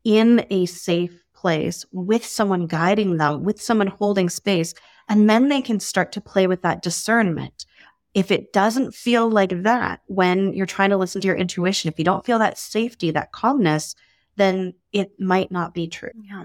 in 0.04 0.46
a 0.50 0.66
safe 0.66 1.22
place 1.34 1.84
with 1.92 2.24
someone 2.24 2.66
guiding 2.66 3.16
them, 3.16 3.44
with 3.44 3.60
someone 3.60 3.88
holding 3.88 4.28
space? 4.28 4.74
And 5.08 5.28
then 5.28 5.48
they 5.48 5.62
can 5.62 5.80
start 5.80 6.12
to 6.12 6.20
play 6.20 6.46
with 6.46 6.62
that 6.62 6.82
discernment. 6.82 7.66
If 8.14 8.30
it 8.30 8.52
doesn't 8.52 8.94
feel 8.94 9.28
like 9.28 9.62
that 9.62 10.00
when 10.06 10.54
you're 10.54 10.66
trying 10.66 10.90
to 10.90 10.96
listen 10.96 11.20
to 11.20 11.26
your 11.26 11.36
intuition, 11.36 11.88
if 11.90 11.98
you 11.98 12.04
don't 12.04 12.24
feel 12.24 12.38
that 12.38 12.58
safety, 12.58 13.10
that 13.10 13.32
calmness, 13.32 13.94
then 14.36 14.74
it 14.92 15.18
might 15.18 15.50
not 15.50 15.74
be 15.74 15.88
true. 15.88 16.10
Yeah. 16.22 16.44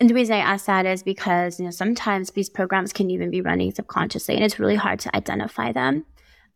And 0.00 0.10
the 0.10 0.14
reason 0.14 0.34
I 0.34 0.38
ask 0.38 0.66
that 0.66 0.84
is 0.84 1.02
because, 1.02 1.60
you 1.60 1.64
know, 1.64 1.70
sometimes 1.70 2.30
these 2.30 2.50
programs 2.50 2.92
can 2.92 3.10
even 3.10 3.30
be 3.30 3.40
running 3.40 3.72
subconsciously 3.72 4.34
and 4.34 4.44
it's 4.44 4.58
really 4.58 4.74
hard 4.74 4.98
to 5.00 5.14
identify 5.14 5.72
them. 5.72 6.04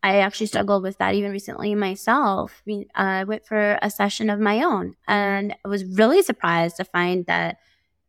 I 0.03 0.19
actually 0.19 0.47
struggled 0.47 0.83
with 0.83 0.99
that 0.99 1.15
even 1.15 1.33
recently 1.33 1.75
myself. 1.75 2.61
I, 2.61 2.63
mean, 2.67 2.87
I 2.95 3.25
went 3.25 3.47
for 3.47 3.79
a 3.81 3.91
session 3.91 4.31
of 4.31 4.41
my 4.41 4.63
own 4.63 4.95
and 5.07 5.55
I 5.65 5.69
was 5.69 5.85
really 5.85 6.23
surprised 6.23 6.77
to 6.77 6.85
find 6.85 7.25
that 7.27 7.59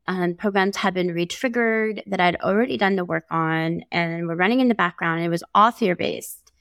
um, 0.07 0.35
programs 0.35 0.77
had 0.77 0.93
been 0.93 1.13
re-triggered 1.13 2.03
that 2.07 2.19
I'd 2.19 2.37
already 2.37 2.77
done 2.77 2.95
the 2.95 3.05
work 3.05 3.25
on 3.29 3.83
and 3.91 4.27
were 4.27 4.35
running 4.35 4.59
in 4.59 4.69
the 4.69 4.75
background. 4.75 5.23
It 5.23 5.29
was 5.29 5.43
all 5.53 5.71
fear 5.71 5.95
based. 5.95 6.51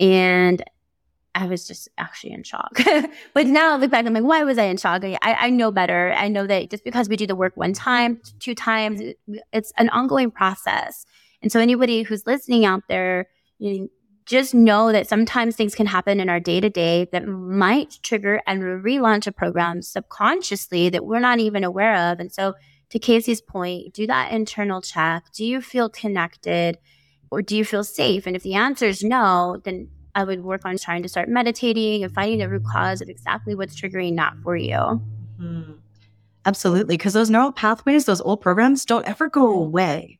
And 0.00 0.62
I 1.36 1.46
was 1.46 1.68
just 1.68 1.88
actually 1.98 2.32
in 2.32 2.42
shock. 2.42 2.80
but 3.34 3.46
now 3.46 3.74
I 3.74 3.76
look 3.76 3.90
back, 3.90 4.06
I'm 4.06 4.14
like, 4.14 4.24
why 4.24 4.42
was 4.42 4.56
I 4.56 4.64
in 4.64 4.78
shock? 4.78 5.04
I, 5.04 5.18
I 5.22 5.50
know 5.50 5.70
better. 5.70 6.14
I 6.16 6.28
know 6.28 6.46
that 6.46 6.70
just 6.70 6.82
because 6.82 7.10
we 7.10 7.16
do 7.16 7.26
the 7.26 7.36
work 7.36 7.52
one 7.56 7.74
time, 7.74 8.20
two 8.40 8.54
times, 8.54 9.02
it's 9.52 9.72
an 9.76 9.90
ongoing 9.90 10.30
process. 10.30 11.04
And 11.42 11.52
so 11.52 11.60
anybody 11.60 12.02
who's 12.02 12.26
listening 12.26 12.64
out 12.64 12.84
there, 12.88 13.26
you 13.58 13.90
just 14.24 14.54
know 14.54 14.90
that 14.92 15.08
sometimes 15.08 15.56
things 15.56 15.74
can 15.74 15.86
happen 15.86 16.20
in 16.20 16.30
our 16.30 16.40
day 16.40 16.58
to 16.58 16.70
day 16.70 17.06
that 17.12 17.26
might 17.28 17.98
trigger 18.02 18.40
and 18.46 18.62
relaunch 18.62 19.26
a 19.26 19.32
program 19.32 19.82
subconsciously 19.82 20.88
that 20.88 21.04
we're 21.04 21.20
not 21.20 21.38
even 21.38 21.64
aware 21.64 22.12
of. 22.12 22.18
And 22.18 22.32
so, 22.32 22.54
to 22.90 22.98
Kacie's 22.98 23.40
point, 23.40 23.92
do 23.92 24.06
that 24.06 24.32
internal 24.32 24.80
check. 24.80 25.24
Do 25.34 25.44
you 25.44 25.60
feel 25.60 25.88
connected 25.88 26.78
or 27.30 27.42
do 27.42 27.56
you 27.56 27.64
feel 27.64 27.84
safe? 27.84 28.26
And 28.26 28.36
if 28.36 28.42
the 28.42 28.54
answer 28.54 28.86
is 28.86 29.02
no, 29.02 29.60
then 29.64 29.88
I 30.16 30.24
would 30.24 30.42
work 30.42 30.62
on 30.64 30.78
trying 30.78 31.02
to 31.02 31.08
start 31.08 31.28
meditating 31.28 32.02
and 32.02 32.12
finding 32.12 32.38
the 32.38 32.48
root 32.48 32.64
cause 32.64 33.02
of 33.02 33.10
exactly 33.10 33.54
what's 33.54 33.78
triggering 33.78 34.16
that 34.16 34.34
for 34.42 34.56
you. 34.56 34.72
Mm-hmm. 35.38 35.72
Absolutely. 36.46 36.96
Because 36.96 37.12
those 37.12 37.28
neural 37.28 37.52
pathways, 37.52 38.06
those 38.06 38.22
old 38.22 38.40
programs 38.40 38.86
don't 38.86 39.06
ever 39.06 39.28
go 39.28 39.46
away. 39.52 40.18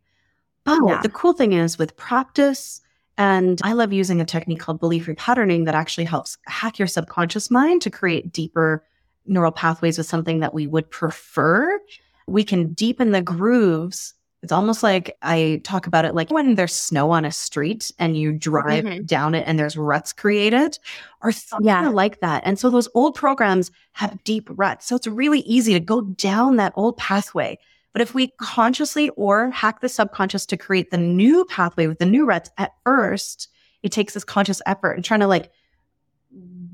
But 0.64 0.80
yeah. 0.86 1.00
the 1.00 1.08
cool 1.08 1.32
thing 1.32 1.54
is 1.54 1.78
with 1.78 1.96
practice, 1.96 2.82
and 3.16 3.58
I 3.64 3.72
love 3.72 3.92
using 3.92 4.20
a 4.20 4.26
technique 4.26 4.60
called 4.60 4.80
belief 4.80 5.06
repatterning 5.06 5.64
that 5.64 5.74
actually 5.74 6.04
helps 6.04 6.36
hack 6.46 6.78
your 6.78 6.88
subconscious 6.88 7.50
mind 7.50 7.80
to 7.82 7.90
create 7.90 8.32
deeper 8.32 8.84
neural 9.24 9.52
pathways 9.52 9.96
with 9.96 10.06
something 10.06 10.40
that 10.40 10.52
we 10.52 10.66
would 10.66 10.90
prefer. 10.90 11.80
We 12.26 12.44
can 12.44 12.74
deepen 12.74 13.12
the 13.12 13.22
grooves 13.22 14.12
it's 14.42 14.52
almost 14.52 14.82
like 14.82 15.16
I 15.22 15.60
talk 15.64 15.86
about 15.86 16.04
it 16.04 16.14
like 16.14 16.30
when 16.30 16.54
there's 16.54 16.74
snow 16.74 17.10
on 17.10 17.24
a 17.24 17.32
street 17.32 17.90
and 17.98 18.16
you 18.16 18.32
drive 18.32 18.84
mm-hmm. 18.84 19.04
down 19.04 19.34
it 19.34 19.44
and 19.46 19.58
there's 19.58 19.76
ruts 19.76 20.12
created 20.12 20.78
or 21.22 21.32
something 21.32 21.66
yeah. 21.66 21.88
like 21.88 22.20
that. 22.20 22.42
And 22.44 22.58
so 22.58 22.70
those 22.70 22.88
old 22.94 23.14
programs 23.14 23.70
have 23.92 24.22
deep 24.24 24.48
ruts. 24.50 24.86
So 24.86 24.96
it's 24.96 25.06
really 25.06 25.40
easy 25.40 25.72
to 25.72 25.80
go 25.80 26.02
down 26.02 26.56
that 26.56 26.74
old 26.76 26.96
pathway. 26.96 27.58
But 27.92 28.02
if 28.02 28.14
we 28.14 28.28
consciously 28.40 29.08
or 29.10 29.50
hack 29.50 29.80
the 29.80 29.88
subconscious 29.88 30.44
to 30.46 30.56
create 30.56 30.90
the 30.90 30.98
new 30.98 31.46
pathway 31.46 31.86
with 31.86 31.98
the 31.98 32.06
new 32.06 32.26
ruts 32.26 32.50
at 32.58 32.72
first, 32.84 33.48
it 33.82 33.90
takes 33.90 34.12
this 34.12 34.24
conscious 34.24 34.60
effort 34.66 34.92
and 34.92 35.04
trying 35.04 35.20
to 35.20 35.26
like 35.26 35.50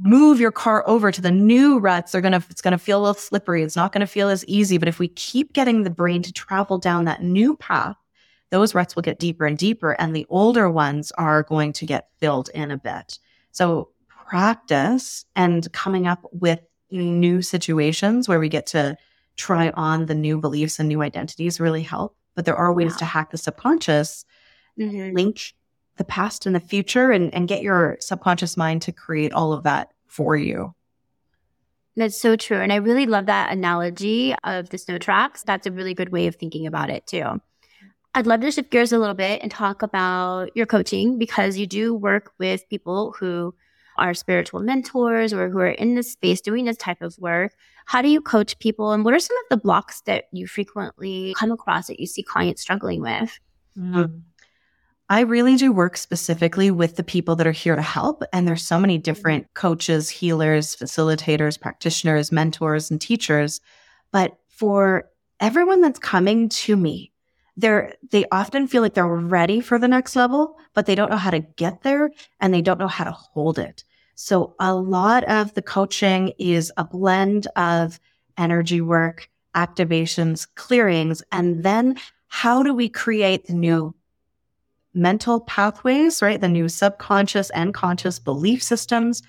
move 0.02 0.40
your 0.40 0.52
car 0.52 0.84
over 0.86 1.10
to 1.12 1.20
the 1.20 1.30
new 1.30 1.78
ruts, 1.78 2.12
they're 2.12 2.20
gonna 2.20 2.42
it's 2.50 2.62
gonna 2.62 2.78
feel 2.78 2.98
a 2.98 3.02
little 3.02 3.14
slippery. 3.14 3.62
It's 3.62 3.76
not 3.76 3.92
gonna 3.92 4.06
feel 4.06 4.28
as 4.28 4.44
easy. 4.46 4.78
But 4.78 4.88
if 4.88 4.98
we 4.98 5.08
keep 5.08 5.52
getting 5.52 5.82
the 5.82 5.90
brain 5.90 6.22
to 6.22 6.32
travel 6.32 6.78
down 6.78 7.04
that 7.04 7.22
new 7.22 7.56
path, 7.56 7.96
those 8.50 8.74
ruts 8.74 8.94
will 8.94 9.02
get 9.02 9.18
deeper 9.18 9.46
and 9.46 9.56
deeper, 9.56 9.92
and 9.92 10.14
the 10.14 10.26
older 10.28 10.68
ones 10.68 11.12
are 11.12 11.42
going 11.44 11.72
to 11.74 11.86
get 11.86 12.08
filled 12.18 12.50
in 12.54 12.70
a 12.70 12.76
bit. 12.76 13.18
So 13.52 13.90
practice 14.08 15.24
and 15.36 15.70
coming 15.72 16.06
up 16.06 16.24
with 16.32 16.60
new 16.90 17.42
situations 17.42 18.28
where 18.28 18.40
we 18.40 18.48
get 18.48 18.66
to 18.66 18.96
try 19.36 19.70
on 19.70 20.06
the 20.06 20.14
new 20.14 20.38
beliefs 20.38 20.78
and 20.78 20.88
new 20.88 21.02
identities 21.02 21.60
really 21.60 21.82
help. 21.82 22.16
But 22.34 22.44
there 22.44 22.56
are 22.56 22.72
ways 22.72 22.96
to 22.96 23.04
hack 23.04 23.30
the 23.30 23.38
subconscious, 23.38 24.24
mm-hmm. 24.78 25.14
link 25.14 25.54
the 25.96 26.04
past 26.04 26.46
and 26.46 26.54
the 26.54 26.60
future 26.60 27.10
and, 27.10 27.32
and 27.34 27.48
get 27.48 27.62
your 27.62 27.96
subconscious 28.00 28.56
mind 28.56 28.82
to 28.82 28.92
create 28.92 29.32
all 29.32 29.52
of 29.52 29.64
that 29.64 29.92
for 30.06 30.36
you. 30.36 30.74
That's 31.96 32.20
so 32.20 32.36
true. 32.36 32.58
And 32.58 32.72
I 32.72 32.76
really 32.76 33.06
love 33.06 33.26
that 33.26 33.52
analogy 33.52 34.34
of 34.44 34.70
the 34.70 34.78
snow 34.78 34.98
tracks. 34.98 35.42
That's 35.42 35.66
a 35.66 35.72
really 35.72 35.94
good 35.94 36.10
way 36.10 36.26
of 36.26 36.36
thinking 36.36 36.66
about 36.66 36.88
it 36.88 37.06
too. 37.06 37.40
I'd 38.14 38.26
love 38.26 38.40
to 38.40 38.50
shift 38.50 38.70
gears 38.70 38.92
a 38.92 38.98
little 38.98 39.14
bit 39.14 39.40
and 39.42 39.50
talk 39.50 39.82
about 39.82 40.54
your 40.54 40.66
coaching 40.66 41.18
because 41.18 41.56
you 41.56 41.66
do 41.66 41.94
work 41.94 42.32
with 42.38 42.68
people 42.68 43.14
who 43.18 43.54
are 43.98 44.14
spiritual 44.14 44.60
mentors 44.60 45.32
or 45.32 45.50
who 45.50 45.58
are 45.58 45.68
in 45.68 45.94
this 45.94 46.12
space 46.12 46.40
doing 46.40 46.64
this 46.64 46.76
type 46.76 47.02
of 47.02 47.16
work. 47.18 47.54
How 47.86 48.00
do 48.00 48.08
you 48.08 48.20
coach 48.20 48.58
people 48.58 48.92
and 48.92 49.04
what 49.04 49.14
are 49.14 49.18
some 49.18 49.36
of 49.36 49.44
the 49.50 49.56
blocks 49.56 50.02
that 50.02 50.24
you 50.32 50.46
frequently 50.46 51.34
come 51.38 51.52
across 51.52 51.88
that 51.88 52.00
you 52.00 52.06
see 52.06 52.22
clients 52.22 52.62
struggling 52.62 53.02
with? 53.02 53.38
Mm-hmm. 53.78 54.18
I 55.08 55.20
really 55.20 55.56
do 55.56 55.72
work 55.72 55.96
specifically 55.96 56.70
with 56.70 56.96
the 56.96 57.04
people 57.04 57.36
that 57.36 57.46
are 57.46 57.52
here 57.52 57.76
to 57.76 57.82
help. 57.82 58.22
And 58.32 58.46
there's 58.46 58.64
so 58.64 58.78
many 58.78 58.96
mm-hmm. 58.96 59.02
different 59.02 59.54
coaches, 59.54 60.08
healers, 60.08 60.74
facilitators, 60.76 61.60
practitioners, 61.60 62.32
mentors, 62.32 62.90
and 62.90 63.00
teachers. 63.00 63.60
But 64.10 64.38
for 64.48 65.10
everyone 65.40 65.80
that's 65.80 65.98
coming 65.98 66.48
to 66.48 66.76
me, 66.76 67.12
they're, 67.56 67.94
they 68.10 68.24
often 68.32 68.66
feel 68.66 68.80
like 68.80 68.94
they're 68.94 69.06
ready 69.06 69.60
for 69.60 69.78
the 69.78 69.88
next 69.88 70.16
level, 70.16 70.56
but 70.72 70.86
they 70.86 70.94
don't 70.94 71.10
know 71.10 71.16
how 71.16 71.30
to 71.30 71.40
get 71.40 71.82
there 71.82 72.10
and 72.40 72.54
they 72.54 72.62
don't 72.62 72.78
know 72.78 72.88
how 72.88 73.04
to 73.04 73.12
hold 73.12 73.58
it. 73.58 73.84
So 74.14 74.54
a 74.58 74.74
lot 74.74 75.24
of 75.24 75.52
the 75.54 75.62
coaching 75.62 76.32
is 76.38 76.72
a 76.76 76.84
blend 76.84 77.48
of 77.56 78.00
energy 78.38 78.80
work, 78.80 79.28
activations, 79.54 80.46
clearings, 80.54 81.22
and 81.32 81.62
then 81.62 81.98
how 82.28 82.62
do 82.62 82.72
we 82.72 82.88
create 82.88 83.46
the 83.46 83.54
new 83.54 83.94
mental 84.94 85.40
pathways, 85.40 86.22
right? 86.22 86.40
The 86.40 86.48
new 86.48 86.68
subconscious 86.68 87.50
and 87.50 87.72
conscious 87.74 88.18
belief 88.18 88.62
systems, 88.62 89.22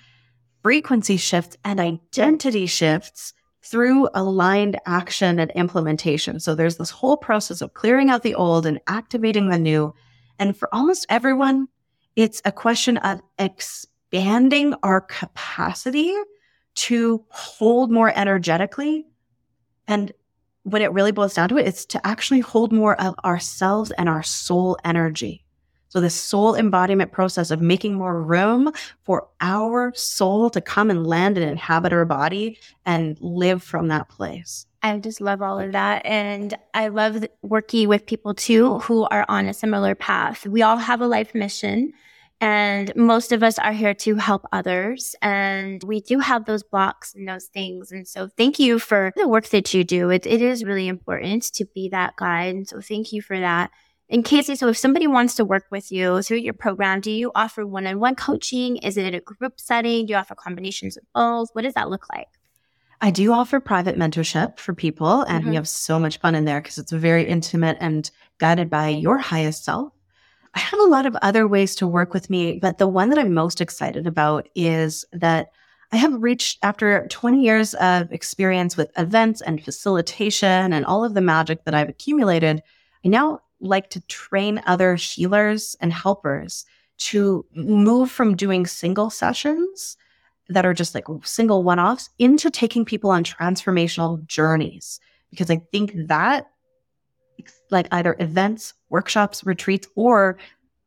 frequency 0.61 1.17
shifts, 1.17 1.57
and 1.63 1.79
identity 1.79 2.65
shifts 2.65 3.33
through 3.63 4.09
aligned 4.13 4.79
action 4.85 5.39
and 5.39 5.51
implementation. 5.51 6.39
So 6.39 6.53
there's 6.53 6.77
this 6.77 6.89
whole 6.89 7.15
process 7.15 7.61
of 7.61 7.73
clearing 7.73 8.09
out 8.09 8.23
the 8.23 8.35
old 8.35 8.65
and 8.65 8.79
activating 8.87 9.49
the 9.49 9.57
new. 9.57 9.93
And 10.37 10.55
for 10.57 10.67
almost 10.73 11.05
everyone, 11.09 11.67
it's 12.15 12.41
a 12.43 12.51
question 12.51 12.97
of 12.97 13.21
expanding 13.39 14.75
our 14.83 15.01
capacity 15.01 16.13
to 16.75 17.23
hold 17.29 17.91
more 17.91 18.11
energetically. 18.13 19.05
And 19.87 20.11
when 20.63 20.81
it 20.81 20.91
really 20.91 21.11
boils 21.11 21.33
down 21.33 21.49
to 21.49 21.57
it, 21.57 21.67
it's 21.67 21.85
to 21.87 22.05
actually 22.05 22.39
hold 22.39 22.71
more 22.71 22.99
of 22.99 23.15
ourselves 23.23 23.91
and 23.91 24.09
our 24.09 24.23
soul 24.23 24.77
energy. 24.83 25.42
So 25.93 26.01
the 26.01 26.09
soul 26.09 26.55
embodiment 26.55 27.11
process 27.11 27.51
of 27.51 27.61
making 27.61 27.93
more 27.93 28.19
room 28.19 28.71
for 29.03 29.27
our 29.41 29.93
soul 29.93 30.49
to 30.49 30.59
come 30.59 30.89
and 30.89 31.05
land 31.05 31.37
and 31.37 31.47
inhabit 31.47 31.93
our 31.93 32.03
body 32.03 32.57
and 32.83 33.15
live 33.21 33.61
from 33.61 33.89
that 33.89 34.09
place. 34.09 34.65
I 34.81 34.97
just 34.97 35.21
love 35.21 35.43
all 35.43 35.59
of 35.59 35.71
that. 35.73 36.03
And 36.03 36.57
I 36.73 36.87
love 36.87 37.23
working 37.43 37.89
with 37.89 38.07
people 38.07 38.33
too 38.33 38.79
who 38.79 39.03
are 39.11 39.23
on 39.29 39.45
a 39.45 39.53
similar 39.53 39.93
path. 39.93 40.47
We 40.47 40.63
all 40.63 40.77
have 40.77 40.99
a 40.99 41.05
life 41.05 41.35
mission. 41.35 41.93
And 42.41 42.91
most 42.95 43.31
of 43.31 43.43
us 43.43 43.59
are 43.59 43.71
here 43.71 43.93
to 43.93 44.15
help 44.15 44.47
others. 44.51 45.15
And 45.21 45.83
we 45.83 46.01
do 46.01 46.17
have 46.17 46.45
those 46.45 46.63
blocks 46.63 47.13
and 47.13 47.27
those 47.27 47.45
things. 47.45 47.91
And 47.91 48.07
so 48.07 48.29
thank 48.35 48.57
you 48.57 48.79
for 48.79 49.13
the 49.15 49.27
work 49.27 49.49
that 49.49 49.75
you 49.75 49.83
do. 49.83 50.09
It, 50.09 50.25
it 50.25 50.41
is 50.41 50.65
really 50.65 50.87
important 50.87 51.53
to 51.53 51.65
be 51.65 51.89
that 51.89 52.15
guide. 52.15 52.55
And 52.55 52.67
so 52.67 52.81
thank 52.81 53.13
you 53.13 53.21
for 53.21 53.39
that. 53.39 53.69
And 54.09 54.23
Kacie, 54.23 54.57
so 54.57 54.67
if 54.67 54.77
somebody 54.77 55.07
wants 55.07 55.35
to 55.35 55.45
work 55.45 55.65
with 55.71 55.91
you 55.91 56.21
through 56.21 56.37
your 56.37 56.53
program, 56.53 57.01
do 57.01 57.09
you 57.09 57.31
offer 57.33 57.65
one 57.65 57.87
on 57.87 57.99
one 57.99 58.15
coaching? 58.15 58.77
Is 58.77 58.97
it 58.97 59.05
in 59.05 59.15
a 59.15 59.21
group 59.21 59.59
setting? 59.59 60.05
Do 60.05 60.11
you 60.11 60.17
offer 60.17 60.35
combinations 60.35 60.97
of 60.97 61.03
both? 61.13 61.49
What 61.53 61.63
does 61.63 61.73
that 61.73 61.89
look 61.89 62.05
like? 62.13 62.27
I 63.01 63.11
do 63.11 63.33
offer 63.33 63.59
private 63.59 63.97
mentorship 63.97 64.59
for 64.59 64.73
people, 64.73 65.23
and 65.23 65.41
mm-hmm. 65.41 65.49
we 65.49 65.55
have 65.55 65.67
so 65.67 65.99
much 65.99 66.19
fun 66.19 66.35
in 66.35 66.45
there 66.45 66.61
because 66.61 66.77
it's 66.77 66.91
very 66.91 67.25
intimate 67.25 67.77
and 67.81 68.09
guided 68.37 68.69
by 68.69 68.89
your 68.89 69.17
highest 69.17 69.65
self. 69.65 69.91
I 70.53 70.59
have 70.59 70.79
a 70.79 70.85
lot 70.85 71.05
of 71.05 71.15
other 71.21 71.47
ways 71.47 71.75
to 71.75 71.87
work 71.87 72.13
with 72.13 72.29
me, 72.29 72.59
but 72.59 72.77
the 72.77 72.87
one 72.87 73.09
that 73.09 73.19
I'm 73.19 73.33
most 73.33 73.59
excited 73.59 74.07
about 74.07 74.47
is 74.55 75.03
that 75.11 75.49
I 75.91 75.97
have 75.97 76.23
reached, 76.23 76.59
after 76.63 77.07
20 77.09 77.43
years 77.43 77.73
of 77.75 78.11
experience 78.11 78.77
with 78.77 78.91
events 78.97 79.41
and 79.41 79.63
facilitation 79.63 80.73
and 80.73 80.85
all 80.85 81.03
of 81.03 81.13
the 81.13 81.21
magic 81.21 81.65
that 81.65 81.75
I've 81.75 81.89
accumulated, 81.89 82.63
I 83.05 83.09
now 83.09 83.41
like 83.63 83.89
to 83.91 84.01
train 84.01 84.61
other 84.65 84.95
healers 84.95 85.75
and 85.79 85.91
helpers 85.91 86.65
to 86.97 87.45
move 87.55 88.11
from 88.11 88.35
doing 88.35 88.67
single 88.67 89.09
sessions 89.09 89.97
that 90.49 90.65
are 90.65 90.73
just 90.73 90.93
like 90.93 91.05
single 91.23 91.63
one 91.63 91.79
offs 91.79 92.09
into 92.19 92.51
taking 92.51 92.85
people 92.85 93.09
on 93.09 93.23
transformational 93.23 94.25
journeys. 94.27 94.99
Because 95.31 95.49
I 95.49 95.61
think 95.71 95.93
that, 96.07 96.47
like 97.71 97.87
either 97.91 98.15
events, 98.19 98.73
workshops, 98.89 99.43
retreats, 99.45 99.87
or 99.95 100.37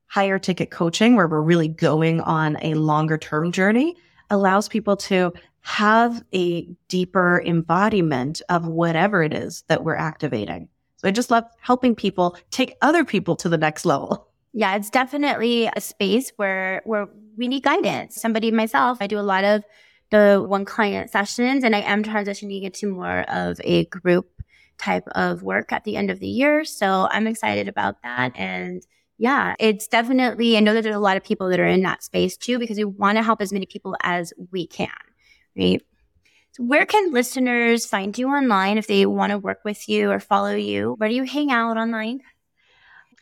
higher 0.07 0.39
ticket 0.39 0.71
coaching, 0.71 1.17
where 1.17 1.27
we're 1.27 1.41
really 1.41 1.69
going 1.69 2.21
on 2.21 2.57
a 2.63 2.75
longer 2.75 3.19
term 3.19 3.51
journey, 3.51 3.97
allows 4.31 4.69
people 4.69 4.97
to 4.97 5.33
have 5.61 6.23
a 6.33 6.69
deeper 6.89 7.43
embodiment 7.45 8.41
of 8.49 8.69
whatever 8.69 9.23
it 9.23 9.35
is 9.35 9.65
that 9.67 9.83
we're 9.83 9.97
activating. 9.97 10.69
I 11.07 11.13
just 11.13 11.31
love 11.31 11.45
helping 11.61 11.95
people 11.95 12.37
take 12.51 12.77
other 12.83 13.05
people 13.05 13.37
to 13.37 13.49
the 13.49 13.59
next 13.59 13.85
level. 13.85 14.29
Yeah, 14.53 14.75
it's 14.77 14.91
definitely 14.91 15.71
a 15.75 15.81
space 15.81 16.33
where 16.37 16.83
where 16.85 17.09
we 17.37 17.49
need 17.49 17.63
guidance. 17.63 18.21
Somebody 18.21 18.51
myself, 18.51 18.99
I 19.01 19.07
do 19.07 19.19
a 19.19 19.21
lot 19.21 19.45
of 19.45 19.65
the 20.11 20.45
one 20.47 20.65
client 20.65 21.11
sessions 21.11 21.65
and 21.65 21.77
I 21.77 21.81
am 21.81 22.03
transitioning 22.03 22.63
into 22.63 22.91
more 22.91 23.21
of 23.29 23.61
a 23.65 23.85
group 23.87 24.31
type 24.79 25.07
of 25.09 25.43
work 25.43 25.73
at 25.73 25.85
the 25.85 25.97
end 25.97 26.11
of 26.11 26.21
the 26.21 26.29
year. 26.29 26.65
So 26.65 27.09
I'm 27.11 27.27
excited 27.27 27.69
about 27.69 28.03
that. 28.03 28.33
And 28.37 28.87
yeah, 29.19 29.55
it's 29.59 29.89
definitely, 29.89 30.57
I 30.57 30.61
know 30.61 30.75
that 30.75 30.83
there's 30.83 30.95
a 30.95 31.01
lot 31.01 31.17
of 31.17 31.25
people 31.25 31.49
that 31.49 31.61
are 31.61 31.67
in 31.67 31.83
that 31.83 32.03
space 32.03 32.37
too, 32.37 32.59
because 32.59 32.77
we 32.77 32.85
want 32.85 33.17
to 33.17 33.23
help 33.23 33.41
as 33.41 33.53
many 33.53 33.67
people 33.67 33.97
as 34.03 34.33
we 34.53 34.67
can, 34.67 34.89
right? 35.59 35.83
Where 36.59 36.87
can 36.87 37.13
listeners 37.13 37.85
find 37.87 38.17
you 38.17 38.29
online 38.29 38.79
if 38.79 38.87
they 38.87 39.05
want 39.05 39.31
to 39.31 39.39
work 39.39 39.61
with 39.65 39.89
you 39.89 40.11
or 40.11 40.21
follow 40.21 40.55
you? 40.55 40.95
Where 40.97 41.09
do 41.09 41.15
you 41.15 41.25
hang 41.25 41.51
out 41.51 41.77
online? 41.77 42.23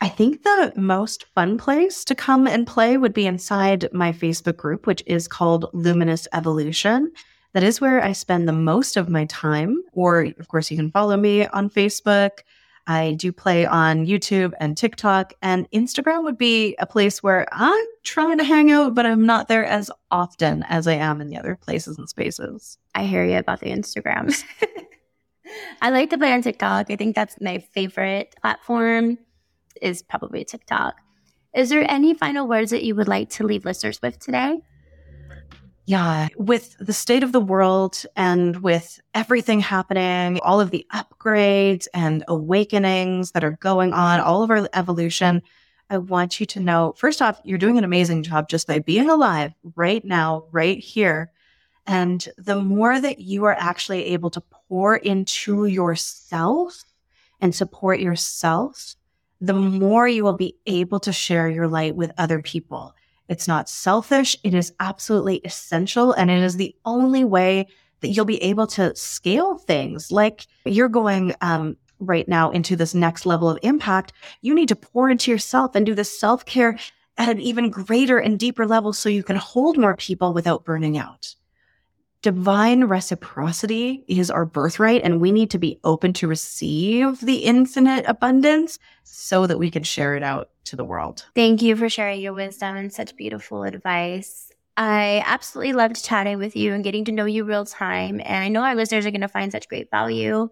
I 0.01 0.09
think 0.09 0.43
the 0.43 0.73
most 0.75 1.25
fun 1.35 1.57
place 1.57 2.05
to 2.05 2.15
come 2.15 2.47
and 2.47 2.67
play 2.67 2.97
would 2.97 3.13
be 3.13 3.25
inside 3.25 3.89
my 3.93 4.11
Facebook 4.11 4.57
group, 4.57 4.87
which 4.87 5.03
is 5.05 5.27
called 5.27 5.69
Luminous 5.73 6.27
Evolution. 6.33 7.11
That 7.53 7.63
is 7.63 7.79
where 7.79 8.03
I 8.03 8.11
spend 8.11 8.47
the 8.47 8.53
most 8.53 8.97
of 8.97 9.09
my 9.09 9.25
time. 9.25 9.81
Or, 9.93 10.27
of 10.39 10.47
course, 10.47 10.69
you 10.71 10.77
can 10.77 10.91
follow 10.91 11.17
me 11.17 11.45
on 11.47 11.69
Facebook. 11.69 12.39
I 12.87 13.13
do 13.13 13.31
play 13.31 13.65
on 13.65 14.05
YouTube 14.05 14.53
and 14.59 14.77
TikTok, 14.77 15.33
and 15.41 15.69
Instagram 15.71 16.23
would 16.23 16.37
be 16.37 16.75
a 16.77 16.85
place 16.85 17.23
where 17.23 17.47
I'm 17.51 17.85
trying 18.03 18.37
to 18.37 18.43
hang 18.43 18.71
out, 18.71 18.93
but 18.93 19.05
I'm 19.05 19.25
not 19.25 19.47
there 19.47 19.65
as 19.65 19.89
often 20.11 20.63
as 20.63 20.87
I 20.87 20.93
am 20.93 21.19
in 21.19 21.29
the 21.29 21.37
other 21.37 21.55
places 21.55 21.97
and 21.97 22.07
spaces. 22.07 22.77
I 22.95 23.03
hear 23.03 23.25
you 23.25 23.37
about 23.37 23.59
the 23.59 23.67
Instagrams. 23.67 24.43
I 25.81 25.89
like 25.89 26.09
to 26.11 26.17
play 26.17 26.33
on 26.33 26.41
TikTok. 26.41 26.89
I 26.89 26.95
think 26.95 27.15
that's 27.15 27.35
my 27.41 27.59
favorite 27.59 28.33
platform 28.41 29.17
is 29.81 30.01
probably 30.01 30.45
TikTok. 30.45 30.95
Is 31.53 31.69
there 31.69 31.85
any 31.89 32.13
final 32.13 32.47
words 32.47 32.71
that 32.71 32.83
you 32.83 32.95
would 32.95 33.09
like 33.09 33.29
to 33.31 33.45
leave 33.45 33.65
listeners 33.65 34.01
with 34.01 34.17
today? 34.19 34.61
Yeah, 35.85 36.29
with 36.37 36.75
the 36.79 36.93
state 36.93 37.21
of 37.21 37.31
the 37.31 37.39
world 37.39 38.05
and 38.15 38.63
with 38.63 38.99
everything 39.13 39.59
happening, 39.59 40.39
all 40.41 40.59
of 40.59 40.71
the 40.71 40.85
upgrades 40.91 41.87
and 41.93 42.23
awakenings 42.27 43.31
that 43.33 43.43
are 43.43 43.57
going 43.61 43.93
on, 43.93 44.19
all 44.19 44.41
of 44.41 44.49
our 44.49 44.67
evolution, 44.73 45.43
I 45.89 45.99
want 45.99 46.39
you 46.39 46.47
to 46.47 46.59
know 46.59 46.93
first 46.97 47.21
off, 47.21 47.39
you're 47.43 47.59
doing 47.59 47.77
an 47.77 47.83
amazing 47.83 48.23
job 48.23 48.49
just 48.49 48.67
by 48.67 48.79
being 48.79 49.09
alive 49.09 49.53
right 49.75 50.03
now, 50.03 50.45
right 50.51 50.79
here. 50.79 51.31
And 51.87 52.27
the 52.37 52.61
more 52.61 52.99
that 52.99 53.19
you 53.19 53.45
are 53.45 53.55
actually 53.57 54.05
able 54.05 54.29
to 54.31 54.41
pour 54.41 54.95
into 54.95 55.65
yourself 55.65 56.83
and 57.39 57.53
support 57.53 57.99
yourself, 57.99 58.95
the 59.39 59.53
more 59.53 60.07
you 60.07 60.23
will 60.23 60.33
be 60.33 60.55
able 60.65 60.99
to 61.01 61.13
share 61.13 61.49
your 61.49 61.67
light 61.67 61.95
with 61.95 62.11
other 62.17 62.41
people. 62.41 62.95
It's 63.27 63.47
not 63.47 63.69
selfish. 63.69 64.37
It 64.43 64.53
is 64.53 64.73
absolutely 64.79 65.37
essential. 65.37 66.13
And 66.13 66.31
it 66.31 66.41
is 66.41 66.57
the 66.57 66.75
only 66.85 67.23
way 67.23 67.67
that 68.01 68.09
you'll 68.09 68.25
be 68.25 68.41
able 68.41 68.67
to 68.67 68.95
scale 68.95 69.57
things. 69.57 70.11
Like 70.11 70.47
you're 70.63 70.89
going 70.89 71.35
um, 71.41 71.77
right 71.99 72.27
now 72.27 72.51
into 72.51 72.75
this 72.75 72.93
next 72.93 73.25
level 73.25 73.49
of 73.49 73.59
impact. 73.61 74.13
You 74.41 74.53
need 74.55 74.69
to 74.69 74.75
pour 74.75 75.09
into 75.09 75.31
yourself 75.31 75.75
and 75.75 75.85
do 75.85 75.93
this 75.93 76.17
self 76.19 76.45
care 76.45 76.77
at 77.17 77.29
an 77.29 77.39
even 77.39 77.69
greater 77.69 78.17
and 78.17 78.39
deeper 78.39 78.67
level 78.67 78.93
so 78.93 79.09
you 79.09 79.23
can 79.23 79.37
hold 79.37 79.77
more 79.77 79.95
people 79.95 80.33
without 80.33 80.65
burning 80.65 80.97
out 80.97 81.35
divine 82.25 82.85
reciprocity 82.85 84.03
is 84.07 84.31
our 84.31 84.45
birthright, 84.45 85.03
and 85.03 85.21
we 85.21 85.31
need 85.31 85.51
to 85.51 85.59
be 85.59 85.79
open 85.83 86.11
to 86.13 86.27
receive 86.27 87.19
the 87.19 87.35
infinite 87.35 88.03
abundance 88.07 88.79
so 89.03 89.45
that 89.45 89.59
we 89.59 89.69
can 89.69 89.83
share 89.83 90.15
it 90.15 90.23
out 90.23 90.49
to 90.63 90.75
the 90.75 90.83
world. 90.83 91.27
Thank 91.35 91.61
you 91.61 91.75
for 91.75 91.87
sharing 91.87 92.19
your 92.19 92.33
wisdom 92.33 92.77
and 92.77 92.91
such 92.91 93.15
beautiful 93.15 93.61
advice. 93.61 94.51
I 94.75 95.21
absolutely 95.23 95.73
loved 95.73 96.03
chatting 96.03 96.39
with 96.39 96.55
you 96.55 96.73
and 96.73 96.83
getting 96.83 97.05
to 97.05 97.11
know 97.11 97.25
you 97.25 97.43
real 97.43 97.63
time. 97.63 98.19
And 98.25 98.43
I 98.43 98.47
know 98.47 98.63
our 98.63 98.73
listeners 98.73 99.05
are 99.05 99.11
going 99.11 99.21
to 99.21 99.27
find 99.27 99.51
such 99.51 99.69
great 99.69 99.91
value. 99.91 100.49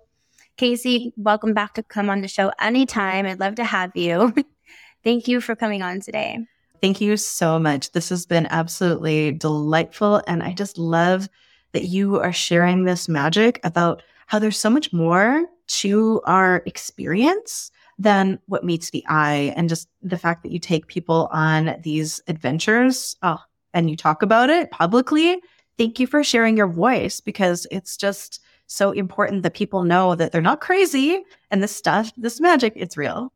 Kacie, 0.59 1.11
welcome 1.17 1.55
back 1.55 1.74
to 1.74 1.82
come 1.82 2.07
on 2.07 2.21
the 2.21 2.28
show 2.28 2.51
anytime. 2.59 3.26
I'd 3.26 3.39
love 3.39 3.55
to 3.55 3.63
have 3.63 3.95
you. 3.95 4.32
Thank 5.03 5.28
you 5.28 5.41
for 5.41 5.55
coming 5.55 5.82
on 5.82 6.01
today. 6.01 6.38
Thank 6.82 7.01
you 7.01 7.17
so 7.17 7.57
much. 7.57 7.93
This 7.93 8.09
has 8.09 8.28
been 8.28 8.45
absolutely 8.51 9.32
delightful. 9.32 10.21
And 10.28 10.43
I 10.43 10.53
just 10.53 10.78
love 10.78 11.30
that 11.74 11.86
you 11.86 12.19
are 12.19 12.34
sharing 12.34 12.86
this 12.86 13.09
magic 13.09 13.59
about 13.63 14.01
how 14.28 14.39
there's 14.39 14.57
so 14.57 14.69
much 14.69 14.93
more 14.93 15.45
to 15.67 16.21
our 16.26 16.63
experience 16.65 17.71
than 17.99 18.39
what 18.47 18.63
meets 18.63 18.89
the 18.89 19.03
eye. 19.07 19.53
And 19.55 19.69
just 19.69 19.88
the 20.01 20.17
fact 20.17 20.43
that 20.43 20.51
you 20.51 20.59
take 20.59 20.88
people 20.88 21.30
on 21.32 21.76
these 21.82 22.21
adventures 22.28 23.15
oh, 23.21 23.39
and 23.74 23.89
you 23.89 23.97
talk 23.97 24.21
about 24.21 24.49
it 24.49 24.71
publicly. 24.71 25.41
Thank 25.78 25.99
you 25.99 26.07
for 26.07 26.24
sharing 26.24 26.57
your 26.57 26.67
voice 26.67 27.19
because 27.19 27.65
it's 27.71 27.97
just 27.97 28.39
so 28.67 28.91
important 28.91 29.43
that 29.43 29.53
people 29.53 29.84
know 29.84 30.15
that 30.15 30.32
they're 30.32 30.41
not 30.41 30.61
crazy 30.61 31.24
and 31.51 31.61
this 31.61 31.76
stuff, 31.76 32.11
this 32.17 32.39
magic, 32.39 32.74
it's 32.76 32.97
real. 32.97 33.32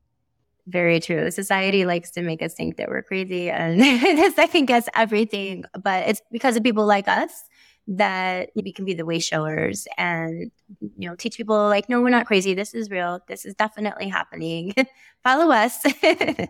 Very 0.67 0.99
true. 0.99 1.31
Society 1.31 1.85
likes 1.85 2.11
to 2.11 2.21
make 2.21 2.41
us 2.41 2.53
think 2.53 2.77
that 2.77 2.89
we're 2.89 3.01
crazy 3.01 3.49
and 3.49 4.33
second 4.35 4.65
guess 4.65 4.89
everything, 4.95 5.63
but 5.81 6.07
it's 6.07 6.21
because 6.31 6.57
of 6.57 6.63
people 6.63 6.85
like 6.85 7.07
us 7.07 7.43
that 7.87 8.49
we 8.55 8.73
can 8.73 8.85
be 8.85 8.93
the 8.93 9.05
way 9.05 9.17
showers 9.19 9.87
and 9.97 10.51
you 10.97 11.09
know 11.09 11.15
teach 11.15 11.37
people 11.37 11.55
like 11.55 11.87
no 11.87 12.01
we're 12.01 12.09
not 12.09 12.25
crazy. 12.25 12.53
This 12.53 12.73
is 12.73 12.89
real. 12.89 13.21
This 13.27 13.45
is 13.45 13.53
definitely 13.55 14.09
happening. 14.09 14.73
Follow 15.23 15.51
us. 15.51 15.85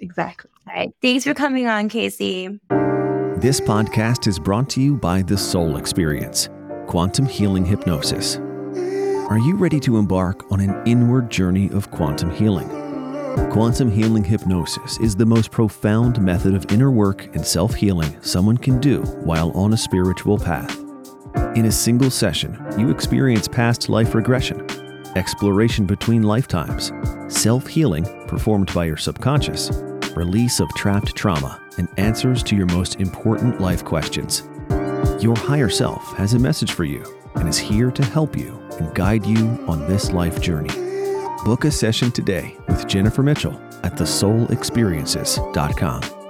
Exactly. 0.00 0.50
All 0.68 0.74
right. 0.74 0.92
Thanks 1.00 1.24
for 1.24 1.34
coming 1.34 1.66
on 1.66 1.88
Kacie. 1.88 2.58
This 3.40 3.60
podcast 3.60 4.26
is 4.26 4.38
brought 4.38 4.68
to 4.70 4.80
you 4.80 4.96
by 4.96 5.22
the 5.22 5.36
soul 5.36 5.76
experience 5.76 6.48
quantum 6.86 7.26
healing 7.26 7.64
hypnosis. 7.64 8.36
Are 9.30 9.38
you 9.38 9.56
ready 9.56 9.80
to 9.80 9.96
embark 9.96 10.50
on 10.52 10.60
an 10.60 10.86
inward 10.86 11.30
journey 11.30 11.70
of 11.70 11.90
quantum 11.90 12.30
healing 12.30 12.68
Quantum 13.34 13.90
healing 13.90 14.22
hypnosis 14.22 14.98
is 14.98 15.16
the 15.16 15.26
most 15.26 15.50
profound 15.50 16.20
method 16.20 16.54
of 16.54 16.70
inner 16.70 16.92
work 16.92 17.24
and 17.34 17.44
self 17.44 17.74
healing 17.74 18.16
someone 18.22 18.56
can 18.56 18.80
do 18.80 19.02
while 19.24 19.50
on 19.56 19.72
a 19.72 19.76
spiritual 19.76 20.38
path. 20.38 20.78
In 21.56 21.66
a 21.66 21.72
single 21.72 22.10
session, 22.10 22.56
you 22.78 22.90
experience 22.90 23.48
past 23.48 23.88
life 23.88 24.14
regression, 24.14 24.64
exploration 25.16 25.84
between 25.84 26.22
lifetimes, 26.22 26.92
self 27.28 27.66
healing 27.66 28.04
performed 28.28 28.72
by 28.72 28.84
your 28.84 28.96
subconscious, 28.96 29.70
release 30.14 30.60
of 30.60 30.68
trapped 30.76 31.16
trauma, 31.16 31.60
and 31.76 31.88
answers 31.96 32.42
to 32.44 32.54
your 32.56 32.66
most 32.66 33.00
important 33.00 33.60
life 33.60 33.84
questions. 33.84 34.44
Your 35.20 35.36
higher 35.36 35.70
self 35.70 36.16
has 36.16 36.34
a 36.34 36.38
message 36.38 36.72
for 36.72 36.84
you 36.84 37.04
and 37.34 37.48
is 37.48 37.58
here 37.58 37.90
to 37.90 38.04
help 38.04 38.36
you 38.36 38.60
and 38.78 38.94
guide 38.94 39.26
you 39.26 39.48
on 39.66 39.80
this 39.88 40.12
life 40.12 40.40
journey. 40.40 40.93
Book 41.44 41.66
a 41.66 41.70
session 41.70 42.10
today 42.10 42.56
with 42.68 42.88
Jennifer 42.88 43.22
Mitchell 43.22 43.60
at 43.82 43.96
thesoulexperiences.com. 43.96 46.23